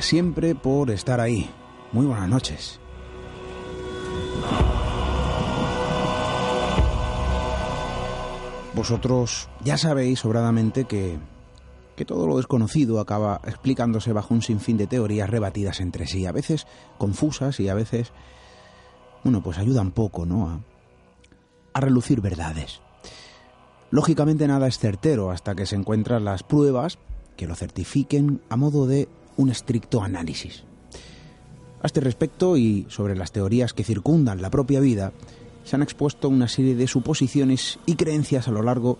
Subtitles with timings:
[0.00, 1.50] siempre por estar ahí.
[1.92, 2.80] Muy buenas noches.
[8.74, 11.18] Vosotros ya sabéis sobradamente que,
[11.94, 16.32] que todo lo desconocido acaba explicándose bajo un sinfín de teorías rebatidas entre sí, a
[16.32, 18.12] veces confusas y a veces,
[19.22, 20.48] bueno, pues ayudan poco, ¿no?
[20.48, 20.60] A,
[21.74, 22.80] a relucir verdades.
[23.90, 26.98] Lógicamente nada es certero hasta que se encuentran las pruebas
[27.36, 30.64] que lo certifiquen a modo de un estricto análisis.
[31.82, 35.12] A este respecto y sobre las teorías que circundan la propia vida,
[35.64, 38.98] se han expuesto una serie de suposiciones y creencias a lo largo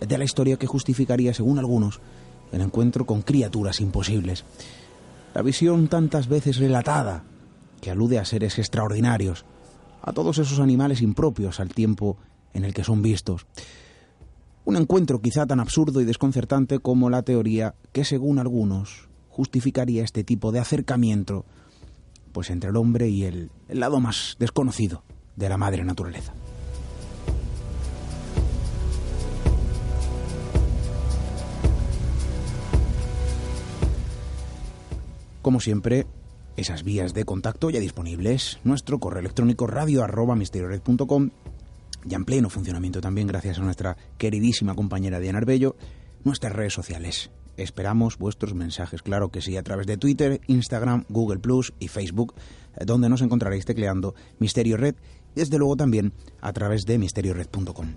[0.00, 2.00] de la historia que justificaría, según algunos,
[2.52, 4.44] el encuentro con criaturas imposibles.
[5.34, 7.24] La visión tantas veces relatada,
[7.80, 9.44] que alude a seres extraordinarios,
[10.02, 12.16] a todos esos animales impropios al tiempo
[12.52, 13.46] en el que son vistos.
[14.64, 20.22] Un encuentro quizá tan absurdo y desconcertante como la teoría que, según algunos, justificaría este
[20.22, 21.44] tipo de acercamiento
[22.32, 25.02] pues entre el hombre y el, lado más desconocido
[25.34, 26.32] de la madre naturaleza.
[35.42, 36.06] Como siempre,
[36.56, 38.60] esas vías de contacto ya disponibles.
[38.64, 40.36] Nuestro correo electrónico radio arroba
[42.06, 45.76] ya en pleno funcionamiento también gracias a nuestra queridísima compañera Diana Arbello,
[46.22, 47.30] nuestras redes sociales.
[47.56, 52.34] Esperamos vuestros mensajes, claro que sí, a través de Twitter, Instagram, Google Plus y Facebook,
[52.84, 54.96] donde nos encontraréis tecleando Misterio Red
[55.36, 57.94] y desde luego también a través de misteriored.com.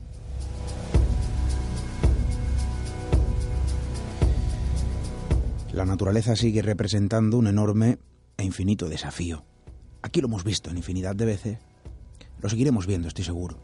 [5.74, 8.00] La naturaleza sigue representando un enorme
[8.38, 9.44] e infinito desafío.
[10.02, 11.58] Aquí lo hemos visto en infinidad de veces,
[12.42, 13.58] lo seguiremos viendo, estoy seguro.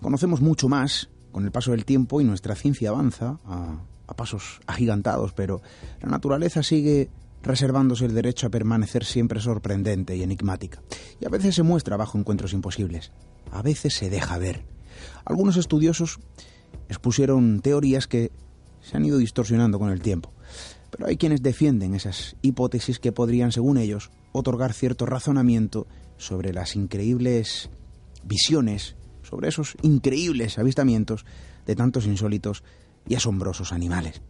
[0.00, 4.60] Conocemos mucho más con el paso del tiempo y nuestra ciencia avanza a, a pasos
[4.66, 5.62] agigantados, pero
[6.00, 7.08] la naturaleza sigue
[7.42, 10.82] reservándose el derecho a permanecer siempre sorprendente y enigmática.
[11.20, 13.12] Y a veces se muestra bajo encuentros imposibles.
[13.50, 14.64] A veces se deja ver.
[15.24, 16.18] Algunos estudiosos
[16.88, 18.30] expusieron teorías que
[18.80, 20.32] se han ido distorsionando con el tiempo.
[20.90, 25.86] Pero hay quienes defienden esas hipótesis que podrían, según ellos, otorgar cierto razonamiento
[26.18, 27.70] sobre las increíbles
[28.24, 31.24] visiones, sobre esos increíbles avistamientos
[31.66, 32.62] de tantos insólitos
[33.06, 34.22] y asombrosos animales.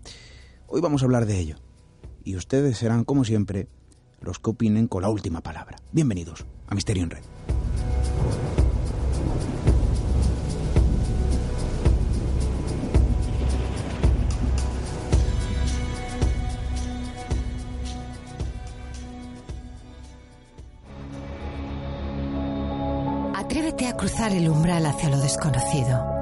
[0.67, 1.57] Hoy vamos a hablar de ello,
[2.25, 3.69] y ustedes serán, como siempre,
[4.21, 5.77] los que opinen con la última palabra.
[5.93, 7.23] Bienvenidos a Misterio en Red.
[23.35, 26.22] Atrévete a cruzar el umbral hacia lo desconocido.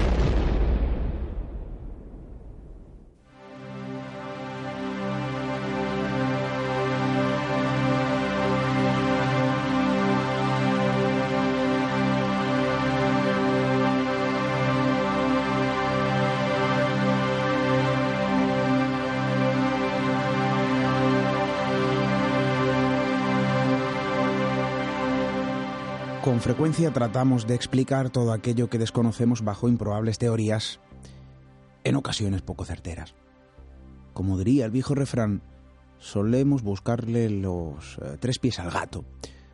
[26.41, 30.79] Frecuencia tratamos de explicar todo aquello que desconocemos bajo improbables teorías,
[31.83, 33.13] en ocasiones poco certeras.
[34.13, 35.43] Como diría el viejo refrán,
[35.99, 39.05] solemos buscarle los eh, tres pies al gato,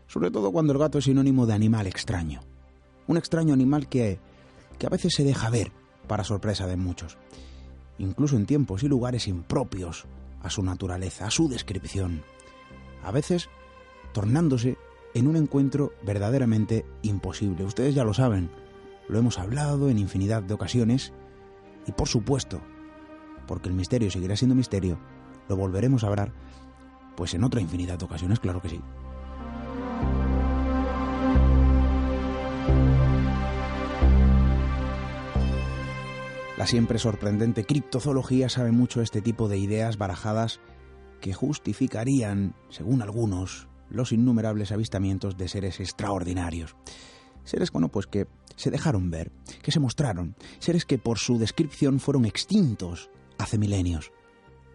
[0.08, 2.40] sobre todo cuando el gato es sinónimo de animal extraño.
[3.06, 4.22] Un extraño animal que,
[4.80, 5.74] que a veces se deja ver,
[6.08, 7.18] para sorpresa de muchos,
[7.98, 10.06] incluso en tiempos y lugares impropios
[10.42, 12.24] a su naturaleza, a su descripción,
[13.04, 13.50] a veces
[14.14, 14.78] tornándose
[15.18, 17.64] en un encuentro verdaderamente imposible.
[17.64, 18.52] Ustedes ya lo saben,
[19.10, 21.12] lo hemos hablado en infinidad de ocasiones
[21.88, 22.62] y por supuesto,
[23.48, 25.00] porque el misterio seguirá siendo misterio,
[25.50, 26.34] lo volveremos a hablar
[27.16, 28.80] pues en otra infinidad de ocasiones, claro que sí.
[36.58, 40.60] La siempre sorprendente criptozoología sabe mucho este tipo de ideas barajadas
[41.22, 46.76] que justificarían, según algunos, los innumerables avistamientos de seres extraordinarios.
[47.44, 49.32] Seres, bueno, pues que se dejaron ver,
[49.62, 54.12] que se mostraron, seres que por su descripción fueron extintos hace milenios,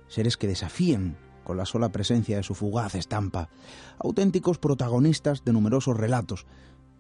[0.09, 3.49] seres que desafían con la sola presencia de su fugaz estampa,
[3.99, 6.47] auténticos protagonistas de numerosos relatos,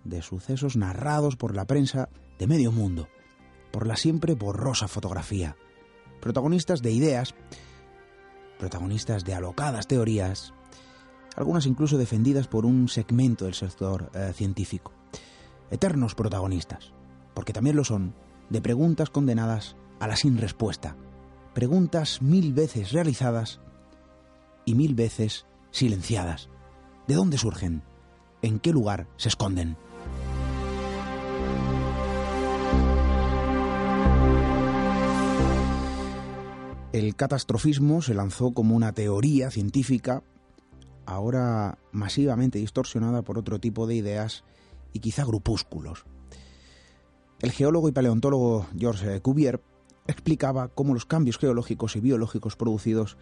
[0.04, 2.08] de sucesos narrados por la prensa
[2.38, 3.08] de medio mundo,
[3.70, 5.56] por la siempre borrosa fotografía,
[6.20, 7.34] protagonistas de ideas,
[8.58, 10.52] protagonistas de alocadas teorías,
[11.36, 14.92] algunas incluso defendidas por un segmento del sector eh, científico.
[15.70, 16.92] Eternos protagonistas,
[17.34, 18.14] porque también lo son,
[18.50, 20.96] de preguntas condenadas a la sin respuesta,
[21.54, 23.60] preguntas mil veces realizadas
[24.64, 26.48] y mil veces silenciadas.
[27.06, 27.82] ¿De dónde surgen?
[28.42, 29.76] ¿En qué lugar se esconden?
[36.92, 40.22] El catastrofismo se lanzó como una teoría científica
[41.06, 44.44] ahora masivamente distorsionada por otro tipo de ideas
[44.92, 46.04] y quizá grupúsculos.
[47.40, 49.60] El geólogo y paleontólogo Georges Cuvier
[50.06, 53.16] explicaba cómo los cambios geológicos y biológicos producidos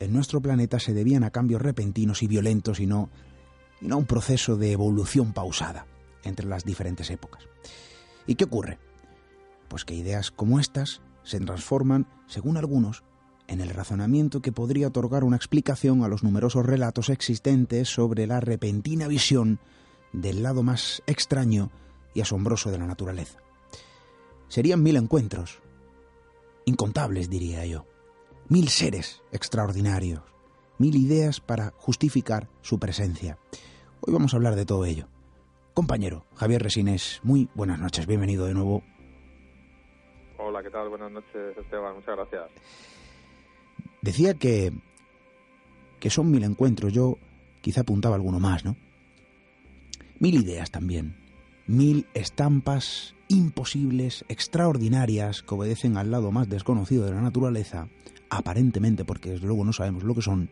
[0.00, 3.10] en nuestro planeta se debían a cambios repentinos y violentos y no,
[3.80, 5.86] y no a un proceso de evolución pausada
[6.24, 7.44] entre las diferentes épocas.
[8.26, 8.78] ¿Y qué ocurre?
[9.68, 13.02] Pues que ideas como estas se transforman, según algunos,
[13.48, 18.40] en el razonamiento que podría otorgar una explicación a los numerosos relatos existentes sobre la
[18.40, 19.58] repentina visión
[20.12, 21.70] del lado más extraño
[22.14, 23.38] y asombroso de la naturaleza.
[24.48, 25.60] Serían mil encuentros,
[26.64, 27.86] incontables diría yo,
[28.48, 30.22] mil seres extraordinarios,
[30.78, 33.38] mil ideas para justificar su presencia.
[34.00, 35.08] Hoy vamos a hablar de todo ello.
[35.74, 38.82] Compañero Javier Resines, muy buenas noches, bienvenido de nuevo.
[40.38, 40.88] Hola, ¿qué tal?
[40.88, 42.50] Buenas noches, Esteban, muchas gracias.
[44.02, 44.72] Decía que,
[46.00, 47.18] que son mil encuentros, yo
[47.60, 48.76] quizá apuntaba alguno más, ¿no?
[50.18, 51.14] Mil ideas también,
[51.66, 57.88] mil estampas imposibles, extraordinarias, que obedecen al lado más desconocido de la naturaleza,
[58.30, 60.48] aparentemente porque desde luego no sabemos lo que son,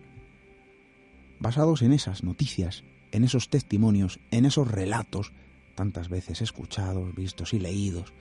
[1.40, 5.32] basados en esas noticias, en esos testimonios, en esos relatos,
[5.74, 8.12] tantas veces escuchados, vistos y leídos,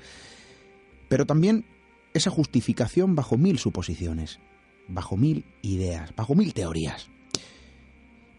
[1.07, 1.65] pero también
[2.13, 4.39] esa justificación bajo mil suposiciones,
[4.87, 7.09] bajo mil ideas, bajo mil teorías.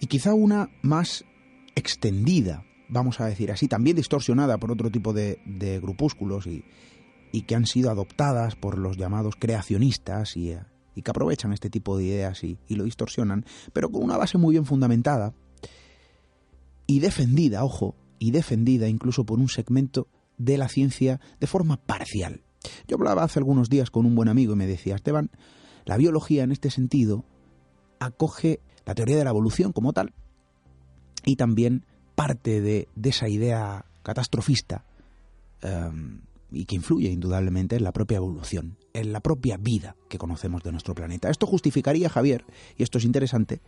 [0.00, 1.24] Y quizá una más
[1.74, 5.38] extendida, vamos a decir así, también distorsionada por otro tipo de,
[5.82, 6.64] grupúsculos y,
[7.42, 10.54] que han sido adoptadas por los llamados creacionistas y,
[10.94, 14.54] que aprovechan este tipo de ideas y, y lo distorsionan, pero con una base muy
[14.54, 15.34] bien fundamentada
[16.86, 22.42] y defendida, ojo, y defendida incluso por un segmento de la ciencia de forma parcial.
[22.88, 25.30] Yo hablaba hace algunos días con un buen amigo y me decía, Esteban,
[25.86, 27.24] la biología, en este sentido,
[27.98, 30.12] acoge la teoría de la evolución como tal
[31.24, 34.84] y también parte de, esa idea catastrofista
[35.62, 40.62] em, y que influye indudablemente en la propia evolución, en la propia vida que conocemos
[40.62, 41.30] de nuestro planeta.
[41.30, 42.44] Esto justificaría, Javier,
[42.76, 43.60] y esto es interesante,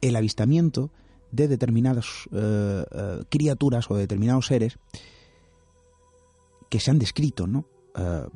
[0.00, 0.90] el avistamiento
[1.30, 4.78] de determinadas eh, eh, criaturas o de determinados seres
[6.68, 7.66] que se han descrito, ¿no?
[7.96, 8.26] Eh,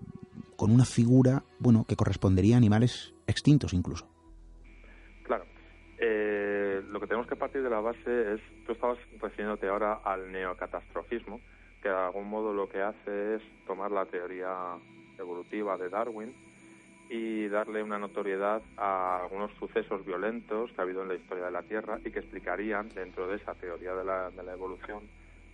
[0.57, 4.09] con una figura, bueno, que correspondería a animales extintos incluso.
[5.23, 5.45] Claro.
[5.99, 10.31] Eh, lo que tenemos que partir de la base es, tú estabas refiriéndote ahora al
[10.33, 11.41] neocatastrofismo,
[11.83, 14.77] que de algún modo lo que hace es tomar la teoría
[15.19, 16.35] evolutiva de Darwin
[17.09, 21.53] y darle una notoriedad a algunos sucesos violentos que ha habido en la historia de
[21.53, 25.05] la Tierra y que explicarían, dentro de esa teoría de la, de la evolución,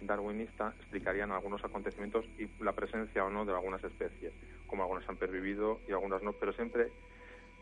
[0.06, 4.32] darwinista explicarían algunos acontecimientos y la presencia o no de algunas especies,
[4.72, 6.88] como algunas han pervivido y algunas no, pero siempre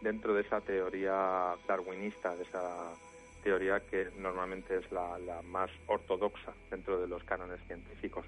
[0.01, 2.95] dentro de esa teoría darwinista, de esa
[3.43, 8.25] teoría que normalmente es la, más ortodoxa dentro de los cánones científicos.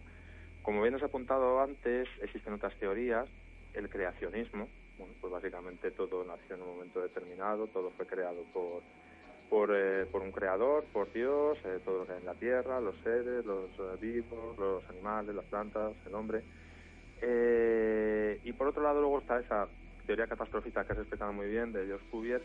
[0.62, 3.28] Como bien has apuntado antes, existen otras teorías,
[3.72, 4.66] el creacionismo,
[4.98, 8.82] bueno, pues básicamente todo nació en un momento determinado, todo fue creado por,
[9.48, 12.80] por, eh, por un creador, por Dios, eh, todo lo que hay en la tierra,
[12.80, 16.42] los seres, los eh, vivos, los animales, las plantas, el hombre.
[17.22, 19.68] Y por otro lado luego está esa
[20.06, 22.42] teoría catastrofista que has explicado muy bien de George Cuvier,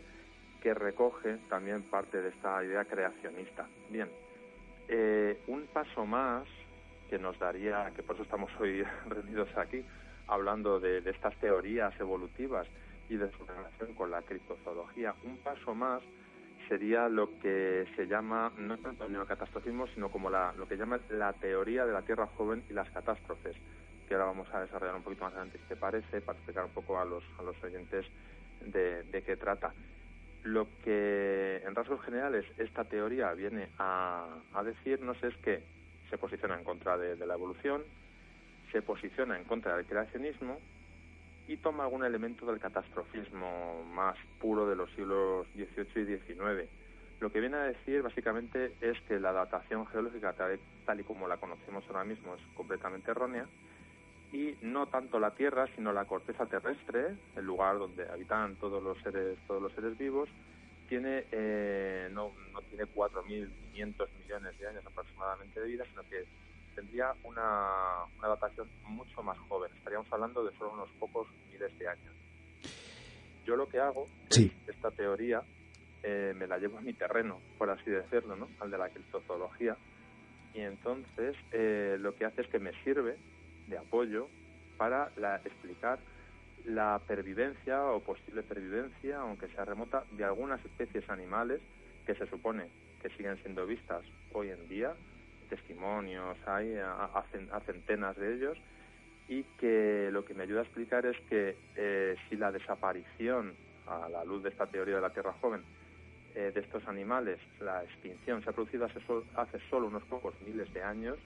[0.62, 3.66] que recoge también parte de esta idea creacionista.
[3.90, 4.08] Bien,
[5.48, 6.46] un paso más
[7.08, 9.84] que nos daría, que por eso estamos hoy reunidos aquí,
[10.28, 12.66] hablando de, estas teorías evolutivas
[13.08, 15.14] y de su relación con la criptozoología.
[15.24, 16.02] Un paso más
[16.68, 21.32] sería lo que se llama, no tanto el neocatastrofismo, sino como lo que llama la
[21.32, 23.56] teoría de la Tierra joven y las catástrofes,
[24.08, 26.70] que ahora vamos a desarrollar un poquito más adelante, si te parece, para explicar un
[26.70, 28.06] poco a los, a los oyentes
[28.64, 29.72] de, de qué trata.
[30.44, 35.62] Lo que, en rasgos generales, esta teoría viene a, a decirnos es que
[36.08, 37.82] se posiciona en contra de, la evolución,
[38.72, 40.58] se posiciona en contra del creacionismo
[41.46, 46.68] y toma algún elemento del catastrofismo más puro de los siglos XVIII y XIX.
[47.20, 51.38] Lo que viene a decir básicamente es que la datación geológica tal, y como la
[51.38, 53.46] conocemos ahora mismo es completamente errónea
[54.32, 58.98] y no tanto la Tierra sino la corteza terrestre, el lugar donde habitan todos los
[59.02, 60.28] seres todos los seres vivos,
[60.88, 66.24] tiene eh, no, no tiene 4.500 millones de años aproximadamente de vida, sino que
[66.74, 69.70] tendría una, una datación mucho más joven.
[69.76, 72.14] Estaríamos hablando de solo unos pocos miles de años.
[73.44, 74.52] Yo lo que hago sí.
[74.66, 75.42] es esta teoría
[76.02, 78.48] eh, me la llevo a mi terreno, por así decirlo, ¿no?
[78.60, 79.76] al de la criptozoología,
[80.54, 83.16] y entonces eh, lo que hace es que me sirve
[83.68, 84.28] de apoyo
[84.76, 85.98] para la, explicar
[86.64, 91.60] la pervivencia o posible pervivencia, aunque sea remota, de algunas especies animales
[92.06, 92.66] que se supone
[93.02, 94.94] que siguen siendo vistas hoy en día,
[95.48, 97.24] testimonios hay a,
[97.64, 98.58] centenas de ellos,
[99.28, 103.54] y que lo que me ayuda a explicar es que eh, si la desaparición,
[103.86, 105.62] a la luz de esta teoría de la Tierra joven,
[106.34, 109.00] eh, de estos animales, la extinción se ha producido hace,
[109.36, 111.18] hace solo unos pocos miles de años,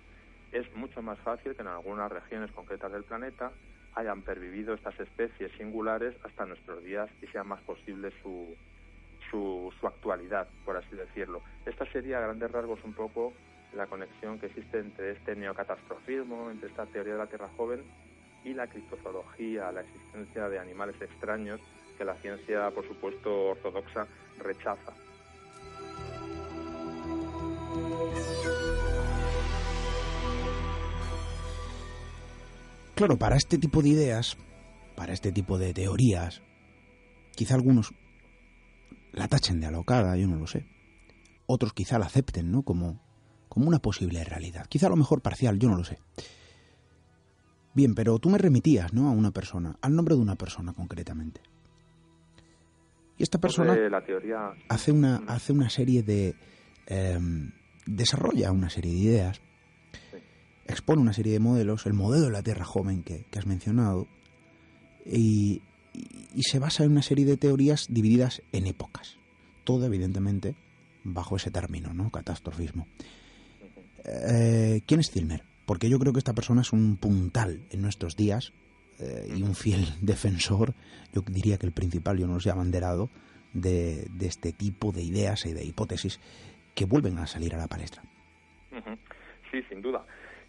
[0.52, 3.52] es mucho más fácil que en algunas regiones concretas del planeta
[3.94, 8.54] hayan pervivido estas especies singulares hasta nuestros días y sea más posible su,
[9.30, 11.42] su, actualidad, por así decirlo.
[11.66, 13.32] Esta sería a grandes rasgos un poco
[13.75, 17.82] la conexión que existe entre este neocatastrofismo, entre esta teoría de la Tierra joven
[18.44, 21.61] y la criptozoología, la existencia de animales extraños
[21.97, 24.06] que la ciencia, por supuesto, ortodoxa
[24.38, 24.92] rechaza.
[33.02, 34.37] Claro, para este tipo de ideas,
[34.94, 36.40] para este tipo de teorías,
[37.35, 37.92] quizá algunos
[39.11, 40.68] la tachen de alocada, yo no lo sé.
[41.47, 42.62] Otros quizá la acepten, ¿no?
[42.62, 43.02] Como,
[43.49, 44.66] como una posible realidad.
[44.68, 45.99] Quizá a lo mejor parcial, yo no lo sé.
[47.75, 49.09] Bien, pero tú me remitías, ¿no?
[49.09, 51.40] A una persona, al nombre de una persona concretamente.
[53.18, 54.52] Y esta persona la teoría...
[54.68, 56.37] hace una hace una serie de
[56.87, 57.50] em,
[57.85, 59.42] desarrolla una serie de ideas
[60.66, 64.07] expone una serie de modelos, el modelo de la Tierra joven que, has mencionado,
[65.04, 65.62] y,
[66.40, 69.19] se basa en una serie de teorías divididas en épocas.
[69.64, 70.54] Todo, evidentemente,
[71.04, 72.11] bajo ese término, ¿no?
[72.11, 72.87] Catastrofismo.
[74.04, 75.42] Eh, ¿Quién es Zilmer?
[75.66, 78.52] Porque yo creo que esta persona es un puntal en nuestros días
[78.99, 80.75] eh, y un fiel defensor,
[81.12, 83.11] yo diría que el principal, yo no lo sé, abanderado,
[83.52, 86.21] de, de este tipo de ideas y de hipótesis
[86.75, 88.02] que vuelven a salir a la palestra.
[89.50, 90.04] Sí, sin duda.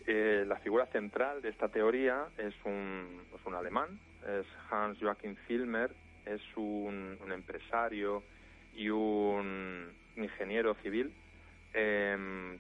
[0.06, 5.36] Eh, la figura central de esta teoría es un, pues un alemán, es Hans Joachim
[5.48, 5.92] Filmer,
[6.26, 8.24] es un, empresario
[8.76, 11.14] y un ingeniero civil.
[11.74, 12.56] Em,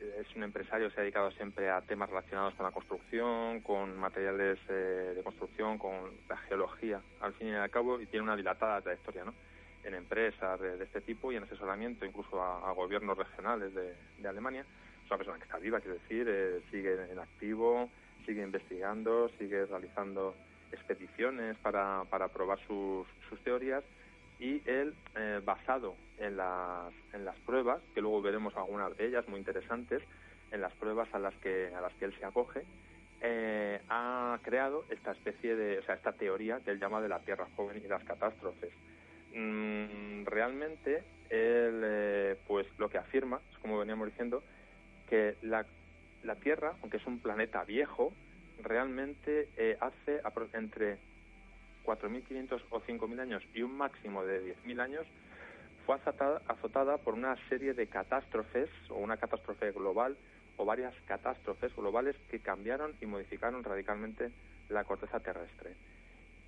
[0.00, 4.58] es un empresario, se ha dedicado siempre a temas relacionados con la construcción, con materiales
[4.68, 8.80] eh, de construcción, con la geología, al fin y al cabo, y tiene una dilatada
[8.80, 9.34] trayectoria ¿no?
[9.84, 14.64] en empresas de, este tipo y en asesoramiento incluso a, gobiernos regionales de Alemania
[15.10, 17.90] una persona que está viva, quiero decir, eh, sigue en activo,
[18.24, 20.36] sigue investigando, sigue realizando
[20.70, 23.82] expediciones para, para probar sus, sus teorías
[24.38, 29.26] y él, eh, basado en las, en las pruebas, que luego veremos algunas de ellas
[29.28, 30.00] muy interesantes,
[30.52, 32.62] en las pruebas a las que, a las que él se acoge,
[33.20, 37.18] eh, ha creado esta especie de, o sea, esta teoría que él llama de la
[37.18, 38.72] Tierra joven y las catástrofes.
[39.34, 44.42] Mm, realmente él, pues lo que afirma, es como veníamos diciendo,
[45.10, 45.66] que la,
[46.22, 48.14] la Tierra, aunque es un planeta viejo,
[48.62, 50.22] realmente eh, hace
[50.54, 50.98] entre
[51.84, 55.06] 4.500 o 5.000 años y un máximo de 10.000 años
[55.84, 60.16] fue azotada, azotada por una serie de catástrofes, o una catástrofe global,
[60.56, 64.30] o varias catástrofes globales que cambiaron y modificaron radicalmente
[64.68, 65.74] la corteza terrestre.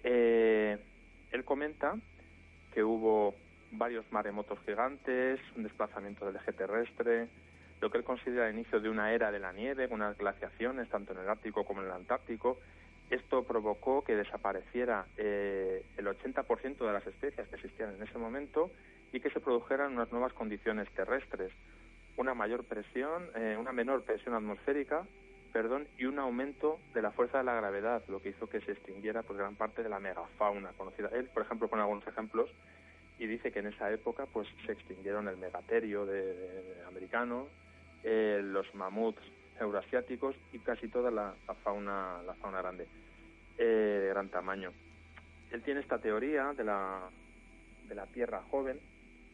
[0.05, 0.79] Eh,
[1.33, 1.97] él comenta
[2.75, 3.35] que hubo
[3.73, 7.29] varios maremotos gigantes, un desplazamiento del eje terrestre,
[7.83, 11.13] lo que él considera el inicio de una era de la nieve, unas glaciaciones tanto
[11.13, 12.61] en el Ártico como en el Antártico.
[13.11, 18.71] Esto provocó que desapareciera eh, el 80% de las especies que existían en ese momento
[19.13, 21.53] y que se produjeran unas nuevas condiciones terrestres,
[22.17, 25.05] una mayor presión, eh, una menor presión atmosférica,
[25.53, 28.73] perdón, y un aumento de la fuerza de la gravedad, lo que hizo que se
[28.73, 31.11] extinguiera pues, gran parte de la megafauna conocida.
[31.13, 32.49] Él, por ejemplo, pone algunos ejemplos
[33.19, 37.49] y dice que en esa época pues se extinguieron el megaterio de, americano,
[38.05, 39.23] eh, los mamuts
[39.59, 42.87] euroasiáticos y casi toda la, fauna la fauna grande
[43.59, 43.65] eh,
[44.03, 44.73] de gran tamaño.
[45.51, 47.09] Él tiene esta teoría de la
[47.89, 48.81] de la Tierra joven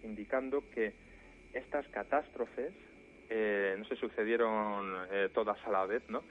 [0.02, 0.92] indicando que
[1.52, 2.72] estas catástrofes
[3.30, 6.22] eh, no se sucedieron eh, todas a la vez, ¿no?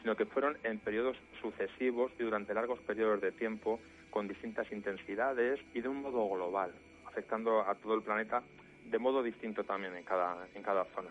[0.00, 5.60] sino que fueron en periodos sucesivos y durante largos periodos de tiempo con distintas intensidades
[5.72, 6.72] y de un modo global,
[7.06, 8.42] afectando a todo el planeta
[8.84, 11.10] de modo distinto también en cada, en cada zona.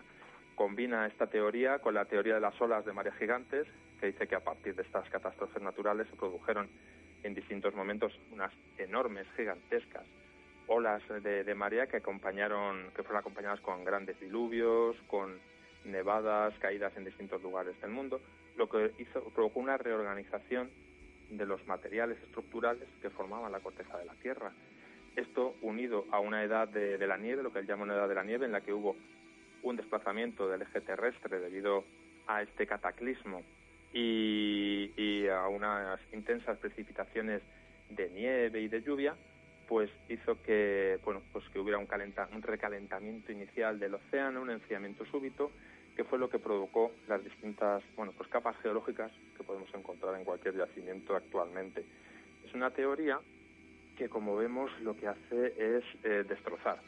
[0.54, 3.66] Combina esta teoría con la teoría de las olas de mareas gigantes,
[4.00, 6.68] que dice que a partir de estas catástrofes naturales se produjeron
[7.22, 10.04] en distintos momentos unas enormes, gigantescas
[10.66, 15.38] olas de, marea que acompañaron, que fueron acompañadas con grandes diluvios, con
[15.84, 18.20] nevadas, caídas en distintos lugares del mundo,
[18.56, 20.70] lo que hizo, provocó una reorganización
[21.30, 24.52] de los materiales estructurales que formaban la corteza de la Tierra.
[25.16, 28.14] Esto unido a una edad de, la nieve, lo que él llama una edad de
[28.14, 28.96] la nieve, en la que hubo
[29.64, 31.84] un desplazamiento del eje terrestre debido
[32.26, 33.42] a este cataclismo
[33.92, 37.42] y, a unas intensas precipitaciones
[37.90, 39.14] de nieve y de lluvia,
[39.68, 41.88] pues hizo que bueno pues que hubiera un,
[42.32, 45.50] un recalentamiento inicial del océano, un enfriamiento súbito,
[45.96, 50.24] que fue lo que provocó las distintas bueno pues capas geológicas que podemos encontrar en
[50.24, 51.84] cualquier yacimiento actualmente.
[52.44, 53.18] Es una teoría
[53.96, 56.78] que como vemos lo que hace es eh, destrozar.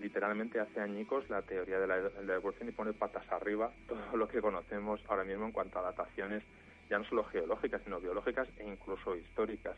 [0.00, 4.40] Literalmente hace añicos la teoría de la, evolución y pone patas arriba todo lo que
[4.40, 6.42] conocemos ahora mismo en cuanto a dataciones,
[6.88, 9.76] ya no solo geológicas, sino biológicas e incluso históricas.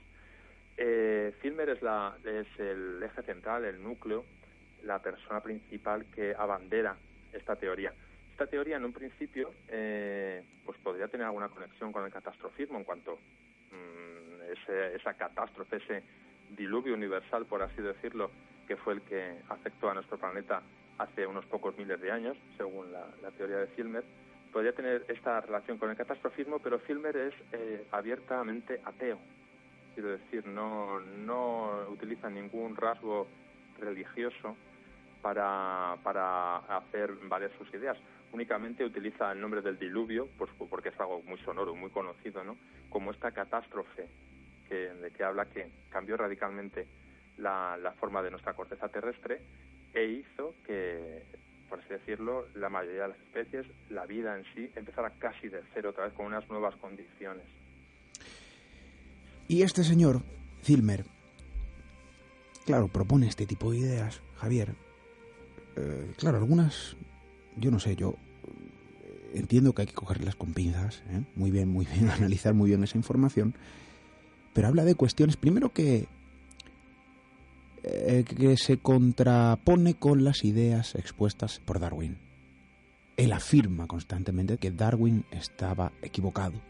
[0.76, 4.24] Eh, Filmer es, la, es el eje central, el núcleo,
[4.84, 6.96] la persona principal que abandera
[7.32, 7.92] esta teoría.
[8.30, 12.84] Esta teoría, en un principio, eh, pues podría tener alguna conexión con el catastrofismo en
[12.84, 13.18] cuanto
[13.70, 14.52] mm,
[14.96, 16.02] esa catástrofe, ese
[16.56, 18.30] diluvio universal, por así decirlo,
[18.66, 20.62] que fue el que afectó a nuestro planeta
[20.98, 24.04] hace unos pocos miles de años, según la, teoría de Filmer,
[24.52, 29.18] podría tener esta relación con el catastrofismo, pero Filmer es eh, abiertamente ateo
[29.94, 33.28] quiero decir, no, no utiliza ningún rasgo
[33.78, 34.56] religioso
[35.20, 37.96] para, para hacer valer sus ideas.
[38.32, 42.56] Únicamente utiliza el nombre del diluvio, pues, porque es algo muy sonoro, muy conocido, ¿no?
[42.88, 44.08] como esta catástrofe
[44.68, 46.86] que, de que habla que cambió radicalmente
[47.38, 49.40] la, la forma de nuestra corteza terrestre
[49.94, 51.22] e hizo que,
[51.68, 55.62] por así decirlo, la mayoría de las especies, la vida en sí, empezara casi de
[55.74, 57.44] cero otra vez con unas nuevas condiciones.
[59.48, 60.22] Y este señor,
[60.62, 61.04] Filmer,
[62.64, 64.74] claro, propone este tipo de ideas, Javier.
[65.76, 66.96] Eh, claro, algunas,
[67.56, 68.16] yo no sé, yo
[69.04, 71.22] eh, entiendo que hay que cogerlas con pinzas, ¿eh?
[71.34, 73.54] muy bien, muy bien, analizar muy bien esa información,
[74.52, 76.08] pero habla de cuestiones, primero que,
[77.82, 82.18] que se contrapone con las ideas expuestas por Darwin.
[83.16, 86.60] Él afirma constantemente que Darwin estaba equivocado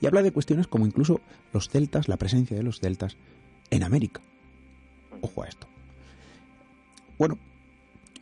[0.00, 1.20] y habla de cuestiones como incluso
[1.52, 3.16] los celtas, la presencia de los celtas
[3.70, 4.20] en América.
[5.20, 5.66] Ojo a esto.
[7.18, 7.38] Bueno,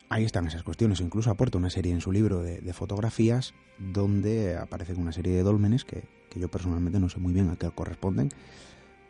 [0.09, 0.99] ahí están esas cuestiones.
[0.99, 5.85] Incluso aporta una serie en su libro de, fotografías donde aparecen una serie de dólmenes
[5.85, 8.29] que, que, yo personalmente no sé muy bien a qué corresponden,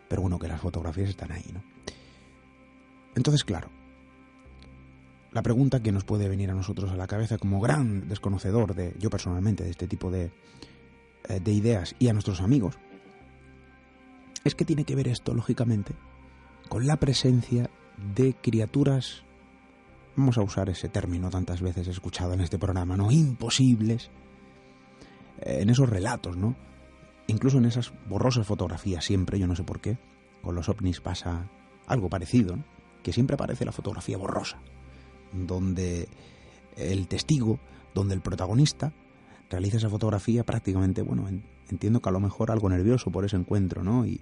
[0.07, 1.63] pero bueno, que las fotografías están ahí, ¿no?
[3.19, 3.67] Entonces, claro,
[5.33, 8.95] la pregunta que nos puede venir a nosotros a la cabeza como gran desconocedor de,
[8.97, 10.31] yo personalmente, de este tipo de,
[11.27, 12.79] eh, de ideas y a nuestros amigos,
[14.45, 15.95] es que tiene que ver esto, lógicamente,
[16.69, 17.69] con la presencia
[18.15, 19.25] de criaturas,
[20.15, 23.11] vamos a usar ese término tantas veces escuchado en este programa, ¿no?
[23.11, 24.11] Imposibles,
[25.41, 26.55] eh, en esos relatos, ¿no?
[27.27, 29.97] Incluso en esas borrosas fotografías siempre, yo no sé por qué,
[30.41, 31.49] con los ovnis pasa
[31.85, 32.78] algo parecido, ¿no?
[33.03, 34.57] Que siempre aparece la fotografía borrosa,
[35.31, 36.07] donde
[36.77, 37.59] el testigo,
[37.93, 38.93] donde el protagonista
[39.49, 41.27] realiza esa fotografía prácticamente, bueno,
[41.69, 44.05] entiendo que a lo mejor algo nervioso por ese encuentro, ¿no?
[44.05, 44.21] Y,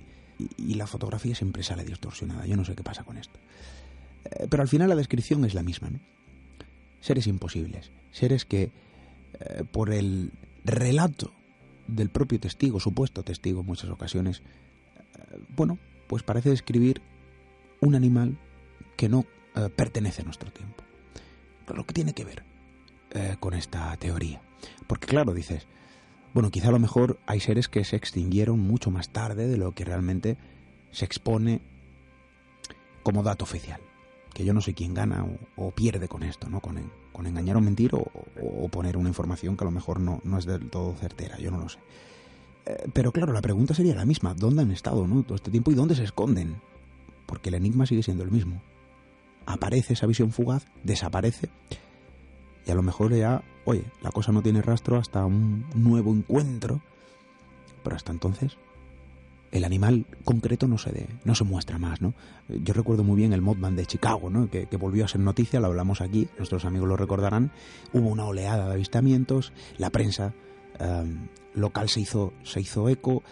[0.76, 2.46] la fotografía siempre sale distorsionada.
[2.46, 3.40] Yo no sé qué pasa con esto.
[4.26, 6.00] Eh, pero al final la descripción es la misma, ¿no?
[7.02, 8.70] Seres imposibles, seres que
[9.40, 10.32] eh, por el
[10.64, 11.32] relato
[11.88, 14.44] del propio testigo, supuesto testigo en muchas ocasiones,
[15.06, 17.02] eh, bueno, pues parece describir
[17.82, 18.38] un animal
[18.98, 19.26] que no
[19.76, 20.84] pertenece a nuestro tiempo.
[21.74, 22.44] Lo que tiene que ver
[23.40, 24.42] con esta teoría.
[24.88, 25.68] Porque claro, dices,
[26.34, 29.72] bueno, quizá a lo mejor hay seres que se extinguieron mucho más tarde de lo
[29.72, 30.38] que realmente
[30.92, 31.62] se expone
[33.04, 33.82] como dato oficial.
[34.34, 36.60] Que yo no sé quién gana o, pierde con esto, ¿no?
[36.60, 40.38] Con, con engañar o mentir o, poner una información que a lo mejor no, no
[40.38, 41.80] es del todo certera, yo no lo sé.
[42.66, 45.24] Eh, pero claro, la pregunta sería la misma, ¿dónde han estado ¿no?
[45.24, 46.62] todo este tiempo y dónde se esconden?
[47.26, 48.62] Porque el enigma sigue siendo el mismo.
[49.48, 51.50] Aparece esa visión fugaz, desaparece
[52.68, 56.82] y a lo mejor ya, oye, la cosa no tiene rastro hasta un nuevo encuentro,
[57.82, 58.58] pero hasta entonces
[59.52, 62.14] el animal concreto no se, no se muestra más, ¿no?
[62.50, 64.50] Yo recuerdo muy bien el Mothman de Chicago, ¿no?
[64.50, 67.52] Que, volvió a ser noticia, lo hablamos aquí, nuestros amigos lo recordarán,
[67.94, 70.34] hubo una oleada de avistamientos, la prensa
[70.78, 73.24] em, local se hizo, se hizo eco,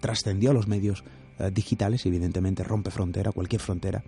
[0.00, 1.04] trascendió a los medios
[1.38, 4.02] eh, digitales evidentemente rompe frontera, cualquier frontera,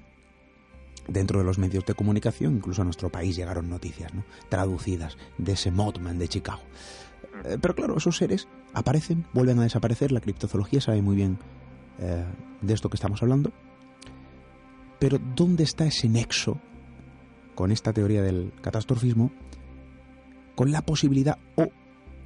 [1.09, 4.25] dentro de los medios de comunicación, incluso a nuestro país llegaron noticias ¿no?
[4.49, 6.63] traducidas de ese Mothman de Chicago.
[7.45, 11.39] Eh, pero claro, esos seres aparecen, vuelven a desaparecer, la criptozoología sabe muy bien
[11.99, 12.25] eh,
[12.61, 13.53] de esto que estamos hablando.
[14.99, 16.59] Pero ¿dónde está ese nexo
[17.55, 19.31] con esta teoría del catastrofismo,
[20.55, 21.69] con la posibilidad o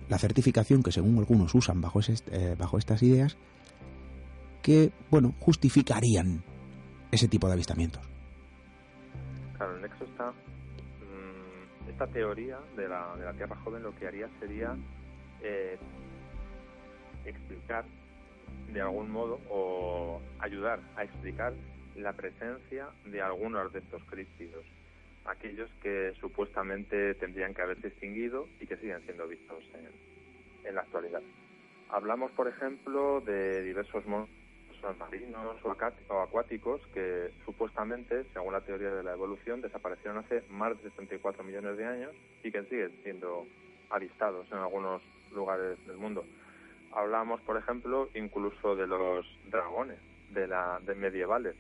[0.09, 3.37] la certificación que según algunos usan bajo, eh, bajo estas ideas,
[4.63, 6.43] que, bueno, justificarían
[7.11, 8.03] ese tipo de avistamientos?
[9.61, 10.31] Claro, el nexo está.
[10.31, 14.75] Mm, esta teoría de la, de la Tierra joven lo que haría sería
[15.43, 15.77] eh,
[17.27, 17.85] explicar
[18.73, 21.53] de algún modo o ayudar a explicar
[21.95, 24.65] la presencia de algunos de estos críptidos,
[25.27, 30.81] aquellos que supuestamente tendrían que haberse extinguido y que siguen siendo vistos en, en la
[30.81, 31.21] actualidad.
[31.91, 34.40] Hablamos, por ejemplo, de diversos monstruos
[34.99, 40.91] marinos o acuáticos que supuestamente, según la teoría de la evolución, desaparecieron hace más de
[40.91, 42.13] 74 millones de años
[42.43, 43.47] y que siguen siendo
[43.91, 46.25] avistados en algunos lugares del mundo.
[46.93, 49.99] Hablamos, por ejemplo, incluso de los dragones
[50.31, 51.55] de, la, de medievales.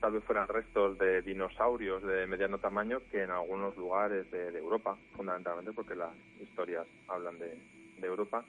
[0.00, 4.96] Tal vez fueran restos de dinosaurios de mediano tamaño que en algunos lugares de, Europa,
[5.16, 6.10] fundamentalmente porque las
[6.40, 7.56] historias hablan de,
[7.98, 8.44] de Europa,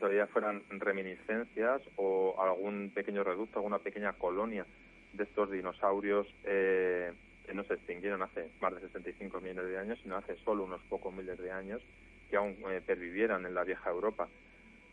[0.00, 4.66] todavía fueran reminiscencias o algún pequeño reducto, alguna pequeña colonia
[5.12, 7.12] de estos dinosaurios eh,
[7.46, 10.80] que no se extinguieron hace más de 65 millones de años, sino hace solo unos
[10.88, 11.82] pocos miles de años,
[12.30, 14.28] que aún eh, pervivieran en la vieja Europa.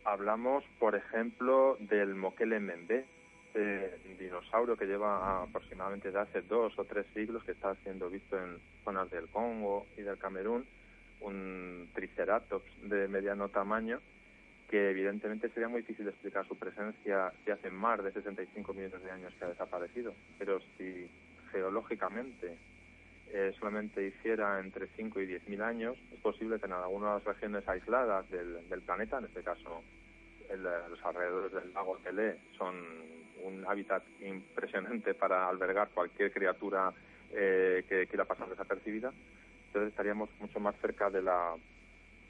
[0.04, 3.06] Hablamos, por ejemplo, del Mokele Membe,
[3.56, 8.38] un dinosaurio que lleva aproximadamente de hace dos o tres siglos, que está siendo visto
[8.38, 10.67] en zonas del Congo y del Camerún,
[11.22, 14.00] un triceratops de mediano tamaño,
[14.69, 19.12] que evidentemente sería muy difícil explicar su presencia si hace más de 65 millones de
[19.12, 21.10] años que ha desaparecido, pero si
[21.51, 22.58] geológicamente
[23.32, 27.67] eh, solamente hiciera entre 5 y 10 mil años, es posible que en algunas regiones
[27.67, 29.84] aisladas del, planeta, en este caso
[30.49, 32.75] los alrededores del lago Tele, son
[33.43, 36.93] un hábitat impresionante para albergar cualquier criatura
[37.34, 39.12] eh, que quiera pasar desapercibida,
[39.67, 41.56] entonces estaríamos mucho más cerca de la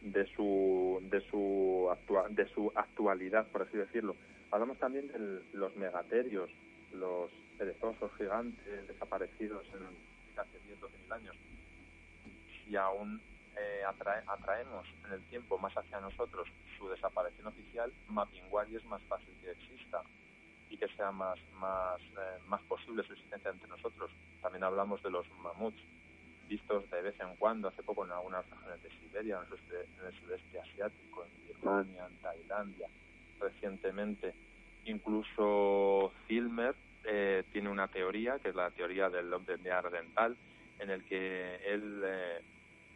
[0.01, 1.89] de su de su
[2.29, 4.15] de su actualidad por así decirlo.
[4.51, 6.49] Hablamos también de los megaterios
[6.93, 11.35] los perezosos gigantes desaparecidos en hace 10 12 mil años.
[12.67, 13.21] Y aún
[13.57, 13.81] eh,
[14.27, 19.51] atraemos en el tiempo más hacia nosotros su desaparición oficial Mapinguari es más fácil que
[19.51, 20.03] exista
[20.69, 24.11] y que sea más más eh, más posible su existencia entre nosotros.
[24.41, 25.81] También hablamos de los mamuts
[26.47, 30.59] vistos de vez en cuando, hace poco en algunas regiones de Siberia, en el, sudeste,
[30.59, 32.87] asiático, en Birmania, en Tailandia,
[33.39, 34.33] recientemente.
[34.85, 40.37] Incluso Filmer eh, tiene una teoría, que es la teoría del hombre neandertal,
[40.79, 42.41] en el que él eh,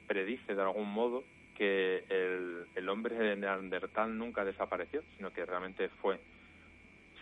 [0.08, 1.24] predice de algún modo
[1.58, 6.20] que el, el hombre de Neandertal nunca desapareció, sino que realmente fue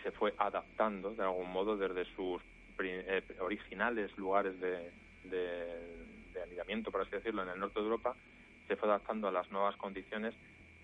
[0.03, 2.41] se fue adaptando de algún modo desde sus
[2.79, 4.91] eh, originales lugares de
[6.41, 8.15] anidamiento, por así decirlo, en el norte de Europa,
[8.67, 10.33] se fue adaptando a las nuevas condiciones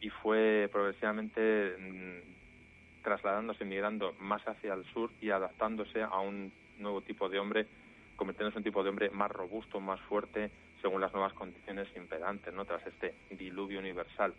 [0.02, 7.02] y fue progresivamente mm, trasladándose, migrando más hacia el sur y adaptándose a un nuevo
[7.02, 7.68] tipo de hombre,
[8.16, 10.50] convirtiéndose en un tipo de hombre más robusto, más fuerte,
[10.82, 12.66] según las nuevas condiciones imperantes, ¿no?
[12.66, 14.34] tras este diluvio universal.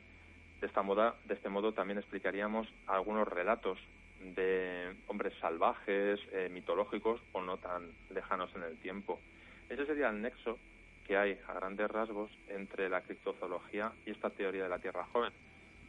[0.60, 3.78] De, esta moda, de este modo también explicaríamos algunos relatos
[4.20, 9.20] de hombres salvajes, eh, mitológicos o no tan lejanos en el tiempo.
[9.68, 10.58] Ese sería el nexo
[11.06, 15.32] que hay a grandes rasgos entre la criptozoología y esta teoría de la Tierra joven.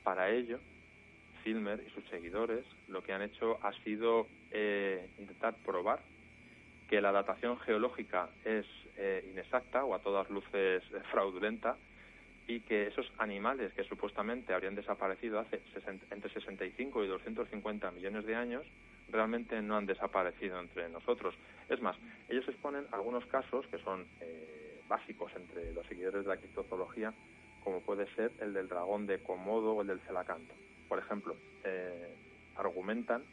[0.04, 0.60] Para ello,
[1.44, 6.00] Filmer y sus seguidores lo que han hecho ha sido eh, intentar probar
[6.90, 8.66] que la datación geológica es
[8.98, 11.78] eh, inexacta o a todas luces fraudulenta
[12.48, 15.62] y que esos animales que supuestamente habrían desaparecido hace
[16.12, 18.66] entre 65 y 250 millones de años
[19.10, 21.36] realmente no han desaparecido entre nosotros.
[21.70, 21.98] Es más,
[22.30, 24.57] ellos exponen algunos casos que son eh,
[24.88, 27.14] básicos entre los seguidores de la criptozoología,
[27.64, 30.54] como puede ser el del dragón de Komodo o el del celacanto.
[30.88, 32.16] Por ejemplo, eh,
[32.56, 33.24] argumentan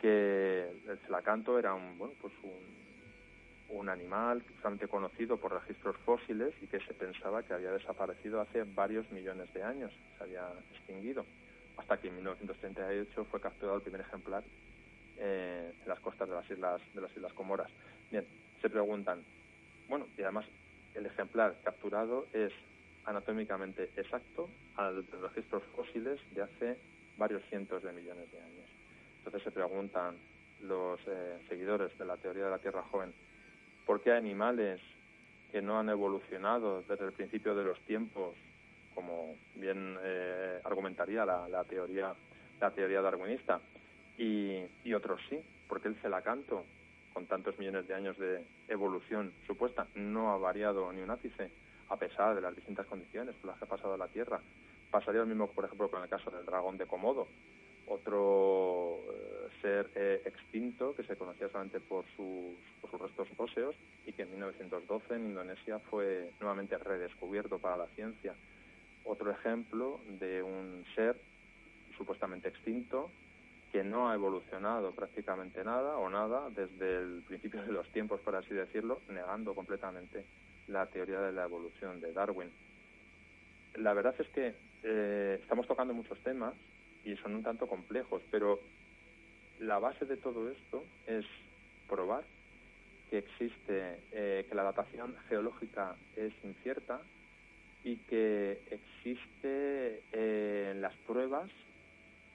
[0.00, 6.54] que el celacanto era un, bueno, pues un, un animal bastante conocido por registros fósiles
[6.62, 11.24] y que se pensaba que había desaparecido hace varios millones de años, se había extinguido,
[11.76, 14.42] hasta que en 1938 fue capturado el primer ejemplar
[15.18, 17.70] eh, en las costas de las islas de las islas Comoras.
[18.10, 18.26] Bien,
[18.60, 19.22] se preguntan,
[19.88, 20.46] bueno, y además
[20.94, 22.52] el ejemplar capturado es
[23.04, 26.76] anatómicamente exacto a los registros fósiles de hace
[27.16, 28.68] varios cientos de millones de años.
[29.18, 30.16] Entonces se preguntan
[30.62, 33.12] los eh, seguidores de la teoría de la Tierra joven,
[33.86, 34.80] ¿por qué animales
[35.50, 38.36] que no han evolucionado desde el principio de los tiempos,
[38.94, 42.14] como bien eh, argumentaría la, teoría
[42.60, 43.60] la teoría darwinista,
[44.16, 46.64] y, otros sí, porque el celacanto,
[47.12, 51.50] con tantos millones de años de evolución supuesta, no ha variado ni un ápice,
[51.88, 54.40] a pesar de las distintas condiciones por las que ha pasado la Tierra.
[54.90, 57.26] Pasaría lo mismo, por ejemplo, con el caso del dragón de Komodo,
[57.90, 63.74] otro eh, ser eh, extinto que se conocía solamente por sus, por sus restos óseos
[64.06, 68.34] y que en 1912 en Indonesia fue nuevamente redescubierto para la ciencia.
[69.04, 71.16] Otro ejemplo de un ser
[71.96, 73.10] supuestamente extinto
[73.72, 78.34] que no ha evolucionado prácticamente nada o nada desde el principio de los tiempos, por
[78.34, 80.24] así decirlo, negando completamente
[80.68, 82.50] la teoría de la evolución de Darwin.
[83.76, 86.54] La verdad es que eh, estamos tocando muchos temas
[87.04, 88.60] y son un tanto complejos, pero
[89.60, 91.24] la base de todo esto es
[91.88, 92.24] probar
[93.10, 97.00] que existe, eh, que la datación geológica es incierta
[97.84, 101.50] y que existe eh, las pruebas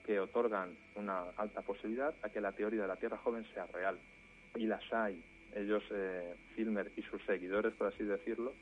[0.05, 3.97] que otorgan una alta posibilidad a que la teoría de la Tierra joven sea real.
[4.55, 5.21] Y las hay.
[5.53, 8.53] Ellos, eh, Filmer y sus seguidores, por así decirlo,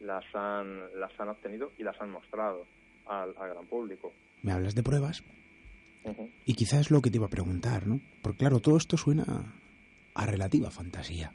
[0.00, 2.66] las han, las han obtenido y las han mostrado
[3.06, 4.12] al, gran público.
[4.42, 5.22] Me hablas de pruebas
[6.44, 8.00] y quizás es lo que te iba a preguntar, ¿no?
[8.22, 9.54] Porque claro, todo esto suena
[10.14, 11.32] a relativa fantasía.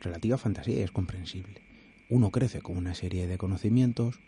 [0.00, 1.62] Relativa fantasía es comprensible.
[2.10, 4.20] Uno crece con una serie de conocimientos,